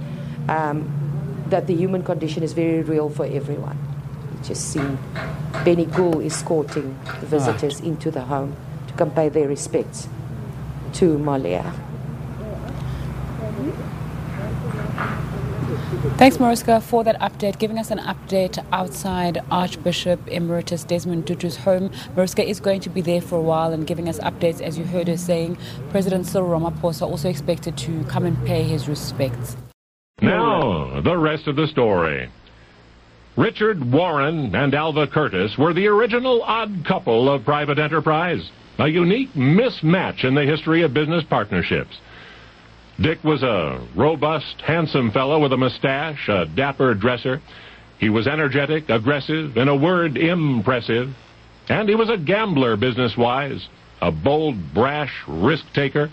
um, 0.49 1.45
that 1.49 1.65
the 1.65 1.73
human 1.73 2.03
condition 2.03 2.43
is 2.43 2.53
very 2.53 2.83
real 2.83 3.09
for 3.09 3.25
everyone 3.25 3.86
just 4.47 4.71
seen 4.71 4.97
Benny 5.65 5.85
Gool 5.85 6.21
escorting 6.21 6.97
the 7.19 7.25
visitors 7.25 7.75
right. 7.75 7.89
into 7.89 8.09
the 8.09 8.21
home 8.21 8.55
to 8.87 8.93
come 8.93 9.11
pay 9.11 9.29
their 9.29 9.47
respects 9.47 10.07
to 10.93 11.17
Malia. 11.17 11.73
Thanks, 16.17 16.39
Mariska, 16.39 16.81
for 16.81 17.03
that 17.03 17.19
update, 17.19 17.59
giving 17.59 17.77
us 17.77 17.91
an 17.91 17.99
update 17.99 18.63
outside 18.71 19.43
Archbishop 19.51 20.27
Emeritus 20.27 20.83
Desmond 20.83 21.27
Tutu's 21.27 21.57
home. 21.57 21.91
Mariska 22.15 22.43
is 22.43 22.59
going 22.59 22.81
to 22.81 22.89
be 22.89 23.01
there 23.01 23.21
for 23.21 23.35
a 23.37 23.41
while 23.41 23.71
and 23.71 23.85
giving 23.85 24.09
us 24.09 24.17
updates, 24.19 24.61
as 24.61 24.77
you 24.77 24.85
heard 24.85 25.07
her 25.07 25.17
saying. 25.17 25.57
President 25.91 26.25
Cyril 26.25 26.59
Ramaphosa 26.59 27.03
also 27.03 27.29
expected 27.29 27.77
to 27.77 28.03
come 28.05 28.25
and 28.25 28.43
pay 28.45 28.63
his 28.63 28.87
respects. 28.87 29.57
Now, 30.21 31.01
the 31.01 31.17
rest 31.17 31.47
of 31.47 31.55
the 31.55 31.67
story. 31.67 32.29
Richard 33.37 33.91
Warren 33.91 34.55
and 34.55 34.73
Alva 34.73 35.05
Curtis 35.05 35.55
were 35.59 35.71
the 35.71 35.85
original 35.85 36.41
odd 36.41 36.83
couple 36.87 37.29
of 37.29 37.45
private 37.45 37.77
enterprise, 37.77 38.49
a 38.79 38.87
unique 38.87 39.31
mismatch 39.35 40.23
in 40.23 40.33
the 40.33 40.41
history 40.41 40.81
of 40.81 40.95
business 40.95 41.23
partnerships. 41.29 41.95
Dick 42.99 43.23
was 43.23 43.43
a 43.43 43.87
robust, 43.95 44.59
handsome 44.61 45.11
fellow 45.11 45.39
with 45.39 45.53
a 45.53 45.57
mustache, 45.57 46.27
a 46.27 46.47
dapper 46.47 46.95
dresser. 46.95 47.39
He 47.99 48.09
was 48.09 48.27
energetic, 48.27 48.89
aggressive, 48.89 49.55
in 49.55 49.67
a 49.67 49.75
word, 49.75 50.17
impressive. 50.17 51.15
And 51.69 51.87
he 51.87 51.93
was 51.93 52.09
a 52.09 52.17
gambler 52.17 52.75
business-wise, 52.75 53.67
a 54.01 54.11
bold, 54.11 54.73
brash 54.73 55.13
risk-taker. 55.27 56.09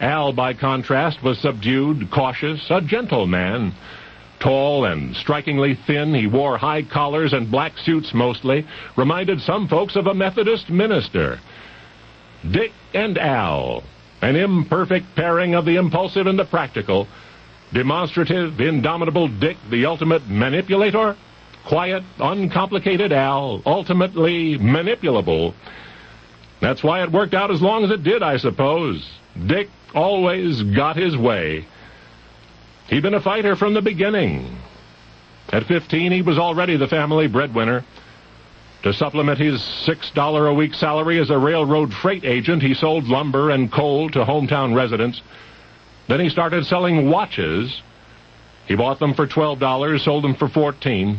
Al, 0.00 0.34
by 0.34 0.52
contrast, 0.52 1.22
was 1.22 1.38
subdued, 1.38 2.10
cautious, 2.10 2.66
a 2.68 2.82
gentle 2.82 3.26
man 3.26 3.74
Tall 4.40 4.84
and 4.84 5.16
strikingly 5.16 5.78
thin, 5.86 6.14
he 6.14 6.26
wore 6.26 6.58
high 6.58 6.82
collars 6.82 7.32
and 7.32 7.50
black 7.50 7.76
suits 7.78 8.12
mostly, 8.12 8.66
reminded 8.96 9.40
some 9.40 9.68
folks 9.68 9.96
of 9.96 10.06
a 10.06 10.14
Methodist 10.14 10.68
minister. 10.70 11.40
Dick 12.50 12.72
and 12.92 13.18
Al, 13.18 13.82
an 14.22 14.36
imperfect 14.36 15.06
pairing 15.16 15.54
of 15.54 15.64
the 15.64 15.76
impulsive 15.76 16.26
and 16.26 16.38
the 16.38 16.44
practical, 16.44 17.08
demonstrative, 17.72 18.60
indomitable 18.60 19.28
Dick, 19.28 19.56
the 19.70 19.86
ultimate 19.86 20.28
manipulator, 20.28 21.16
quiet, 21.66 22.02
uncomplicated 22.18 23.12
Al, 23.12 23.62
ultimately 23.66 24.58
manipulable. 24.58 25.54
That's 26.60 26.82
why 26.82 27.02
it 27.02 27.10
worked 27.10 27.34
out 27.34 27.50
as 27.50 27.60
long 27.60 27.84
as 27.84 27.90
it 27.90 28.02
did, 28.02 28.22
I 28.22 28.36
suppose. 28.36 29.08
Dick 29.46 29.68
always 29.94 30.62
got 30.62 30.96
his 30.96 31.16
way. 31.16 31.66
He'd 32.88 33.02
been 33.02 33.14
a 33.14 33.20
fighter 33.20 33.56
from 33.56 33.74
the 33.74 33.82
beginning. 33.82 34.58
At 35.52 35.64
15, 35.64 36.12
he 36.12 36.22
was 36.22 36.38
already 36.38 36.76
the 36.76 36.88
family 36.88 37.26
breadwinner. 37.26 37.84
To 38.82 38.92
supplement 38.92 39.38
his 39.38 39.60
$6 39.60 40.50
a 40.50 40.54
week 40.54 40.74
salary 40.74 41.18
as 41.18 41.30
a 41.30 41.38
railroad 41.38 41.92
freight 41.92 42.24
agent, 42.24 42.62
he 42.62 42.74
sold 42.74 43.08
lumber 43.08 43.50
and 43.50 43.72
coal 43.72 44.08
to 44.10 44.24
hometown 44.24 44.74
residents. 44.76 45.20
Then 46.08 46.20
he 46.20 46.28
started 46.28 46.66
selling 46.66 47.10
watches. 47.10 47.82
He 48.66 48.76
bought 48.76 49.00
them 49.00 49.14
for 49.14 49.26
$12, 49.26 50.04
sold 50.04 50.22
them 50.22 50.34
for 50.36 50.48
14. 50.48 51.18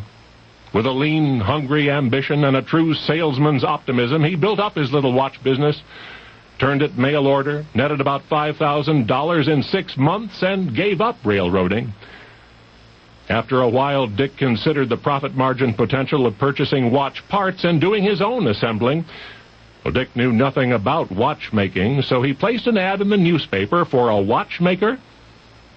With 0.72 0.86
a 0.86 0.90
lean, 0.90 1.40
hungry 1.40 1.90
ambition 1.90 2.44
and 2.44 2.56
a 2.56 2.62
true 2.62 2.94
salesman's 2.94 3.64
optimism, 3.64 4.22
he 4.22 4.34
built 4.34 4.60
up 4.60 4.74
his 4.74 4.92
little 4.92 5.12
watch 5.12 5.42
business, 5.42 5.82
turned 6.58 6.82
it 6.82 6.98
mail 6.98 7.26
order, 7.26 7.64
netted 7.74 8.00
about 8.00 8.22
$5,000 8.28 9.48
in 9.48 9.62
six 9.62 9.96
months, 9.96 10.42
and 10.42 10.74
gave 10.74 11.00
up 11.00 11.16
railroading. 11.24 11.92
After 13.28 13.60
a 13.60 13.68
while, 13.68 14.06
Dick 14.06 14.36
considered 14.36 14.88
the 14.88 14.96
profit 14.96 15.34
margin 15.34 15.74
potential 15.74 16.26
of 16.26 16.38
purchasing 16.38 16.90
watch 16.90 17.26
parts 17.28 17.64
and 17.64 17.80
doing 17.80 18.02
his 18.02 18.22
own 18.22 18.46
assembling. 18.46 19.04
Well, 19.84 19.92
Dick 19.92 20.16
knew 20.16 20.32
nothing 20.32 20.72
about 20.72 21.12
watchmaking, 21.12 22.02
so 22.02 22.22
he 22.22 22.32
placed 22.32 22.66
an 22.66 22.78
ad 22.78 23.00
in 23.00 23.10
the 23.10 23.16
newspaper 23.16 23.84
for 23.84 24.08
a 24.08 24.20
watchmaker 24.20 24.98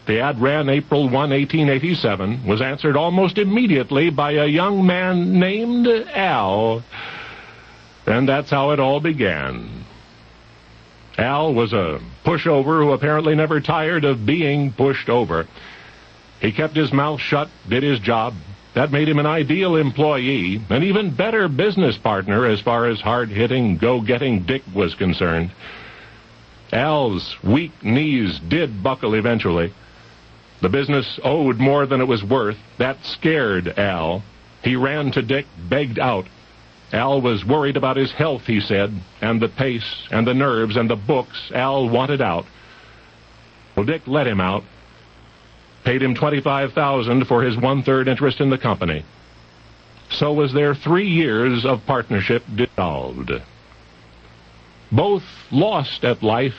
the 0.08 0.20
ad 0.20 0.42
ran 0.42 0.68
April 0.68 1.04
1, 1.04 1.14
1887, 1.14 2.46
was 2.46 2.62
answered 2.62 2.98
almost 2.98 3.38
immediately 3.38 4.10
by 4.10 4.32
a 4.32 4.48
young 4.48 4.86
man 4.86 5.40
named 5.40 5.88
Al. 5.88 6.84
And 8.08 8.28
that's 8.28 8.50
how 8.50 8.72
it 8.72 8.80
all 8.80 9.00
began. 9.00 9.81
Al 11.22 11.54
was 11.54 11.74
a 11.74 12.00
pushover 12.26 12.84
who 12.84 12.92
apparently 12.92 13.36
never 13.36 13.62
tired 13.62 14.04
of 14.06 14.26
being 14.26 14.74
pushed 14.74 15.10
over. 15.10 15.48
He 16.40 16.52
kept 16.52 16.76
his 16.76 16.92
mouth 16.92 17.20
shut, 17.20 17.50
did 17.70 17.84
his 17.84 18.00
job. 18.00 18.34
That 18.74 18.92
made 18.92 19.10
him 19.10 19.20
an 19.20 19.26
ideal 19.26 19.76
employee, 19.76 20.62
an 20.70 20.84
even 20.84 21.16
better 21.16 21.48
business 21.48 21.98
partner 21.98 22.46
as 22.46 22.62
far 22.62 22.88
as 22.88 23.02
hard-hitting, 23.02 23.78
go-getting 23.78 24.44
Dick 24.44 24.64
was 24.74 24.96
concerned. 24.96 25.52
Al's 26.72 27.36
weak 27.44 27.84
knees 27.84 28.40
did 28.48 28.82
buckle 28.82 29.14
eventually. 29.14 29.74
The 30.62 30.70
business 30.70 31.20
owed 31.24 31.60
more 31.60 31.86
than 31.86 32.02
it 32.02 32.08
was 32.08 32.24
worth. 32.24 32.58
That 32.78 33.04
scared 33.04 33.68
Al. 33.78 34.24
He 34.64 34.76
ran 34.76 35.12
to 35.12 35.22
Dick, 35.22 35.48
begged 35.70 36.00
out. 36.00 36.26
Al 36.94 37.22
was 37.22 37.46
worried 37.46 37.78
about 37.78 37.98
his 37.98 38.12
health, 38.12 38.44
he 38.46 38.60
said, 38.60 38.94
and 39.22 39.42
the 39.42 39.48
pace, 39.48 40.08
and 40.12 40.28
the 40.28 40.34
nerves, 40.34 40.76
and 40.76 40.90
the 40.90 40.96
books 40.96 41.52
Al 41.54 41.90
wanted 41.90 42.22
out. 42.22 42.46
Well, 43.76 43.86
Dick 43.86 44.02
let 44.08 44.28
him 44.28 44.42
out. 44.42 44.64
Paid 45.84 46.04
him 46.04 46.16
25000 46.16 47.26
for 47.26 47.44
his 47.44 47.58
one-third 47.58 48.08
interest 48.08 48.42
in 48.42 48.50
the 48.50 48.58
company. 48.58 49.04
So 50.12 50.34
was 50.34 50.54
their 50.54 50.76
three 50.76 51.08
years 51.08 51.66
of 51.66 51.86
partnership 51.86 52.44
dissolved. 52.54 53.32
Both 54.92 55.24
lost 55.52 56.04
at 56.04 56.22
life 56.22 56.56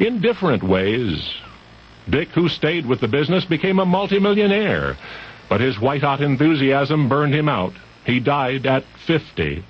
in 0.00 0.22
different 0.22 0.62
ways. 0.62 1.30
Dick, 2.08 2.28
who 2.28 2.48
stayed 2.48 2.86
with 2.86 3.00
the 3.00 3.08
business, 3.08 3.44
became 3.44 3.78
a 3.78 3.84
multimillionaire, 3.84 4.96
but 5.50 5.60
his 5.60 5.78
white-hot 5.78 6.22
enthusiasm 6.22 7.08
burned 7.08 7.34
him 7.34 7.48
out. 7.48 7.74
He 8.08 8.20
died 8.20 8.64
at 8.64 8.84
50. 9.06 9.62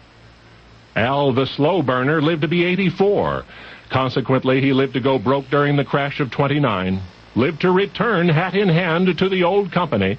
Al, 0.94 1.32
the 1.32 1.46
slow 1.46 1.82
burner, 1.82 2.22
lived 2.22 2.42
to 2.42 2.48
be 2.48 2.64
84. 2.64 3.44
Consequently, 3.90 4.60
he 4.60 4.72
lived 4.72 4.92
to 4.94 5.00
go 5.00 5.18
broke 5.18 5.50
during 5.50 5.74
the 5.74 5.84
crash 5.84 6.20
of 6.20 6.30
29, 6.30 7.02
lived 7.34 7.62
to 7.62 7.72
return 7.72 8.28
hat 8.28 8.54
in 8.54 8.68
hand 8.68 9.18
to 9.18 9.28
the 9.28 9.42
old 9.42 9.72
company. 9.72 10.18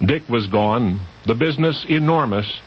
Dick 0.00 0.28
was 0.28 0.46
gone, 0.46 1.00
the 1.26 1.34
business 1.34 1.84
enormous. 1.88 2.60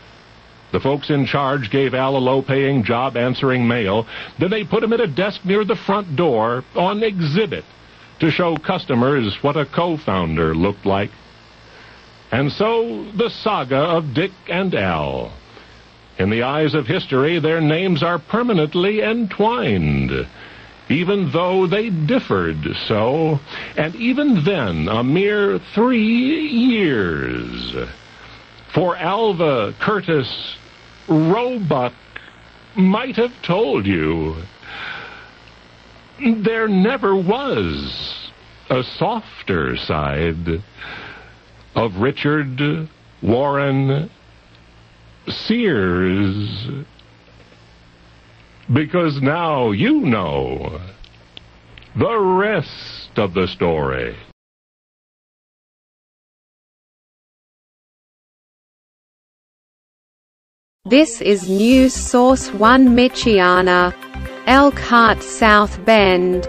The 0.74 0.82
folks 0.82 1.10
in 1.10 1.28
charge 1.28 1.72
gave 1.72 1.94
Al 1.94 2.18
a 2.18 2.20
low-paying 2.20 2.84
job 2.84 3.16
answering 3.16 3.66
mail. 3.66 4.06
Then 4.38 4.50
they 4.50 4.66
put 4.66 4.84
him 4.84 4.92
at 4.92 5.00
a 5.00 5.08
desk 5.08 5.46
near 5.46 5.64
the 5.64 5.78
front 5.78 6.18
door 6.18 6.66
on 6.76 7.04
exhibit 7.04 7.64
to 8.20 8.30
show 8.30 8.58
customers 8.58 9.38
what 9.42 9.56
a 9.56 9.66
co-founder 9.66 10.54
looked 10.54 10.86
like. 10.86 11.12
And 12.34 12.52
so 12.52 13.06
the 13.12 13.30
saga 13.30 13.78
of 13.78 14.16
Dick 14.16 14.32
and 14.48 14.74
Al. 14.74 15.32
In 16.18 16.32
the 16.32 16.42
eyes 16.42 16.74
of 16.74 16.88
history, 16.88 17.38
their 17.38 17.62
names 17.62 18.02
are 18.02 18.18
permanently 18.18 19.02
entwined, 19.02 20.28
even 20.90 21.30
though 21.30 21.68
they 21.68 21.92
differed 21.92 22.76
so, 22.88 23.40
and 23.78 23.96
even 23.98 24.44
then 24.46 24.88
a 24.88 25.04
mere 25.04 25.60
three 25.76 26.48
years. 26.48 27.76
For 28.74 28.96
Alvah 28.96 29.76
Curtis, 29.80 30.58
Roebuck 31.08 31.94
might 32.76 33.18
have 33.18 33.44
told 33.44 33.86
you 33.86 34.38
there 36.20 36.68
never 36.68 37.16
was 37.16 38.32
a 38.72 38.82
softer 38.82 39.78
side 39.78 40.64
of 41.76 41.98
Richard 41.98 42.90
Warren 43.22 44.10
Sears. 45.28 46.68
Because 48.72 49.22
now 49.22 49.72
you 49.72 50.02
know 50.02 50.80
the 51.96 52.18
rest 52.18 53.18
of 53.18 53.34
the 53.34 53.48
story. 53.48 54.16
This 60.86 61.22
is 61.22 61.50
News 61.50 61.94
Source 61.94 62.52
1 62.52 62.90
Michiana. 62.90 63.96
Elkhart 64.48 65.24
South 65.24 65.84
Bend 65.86 66.48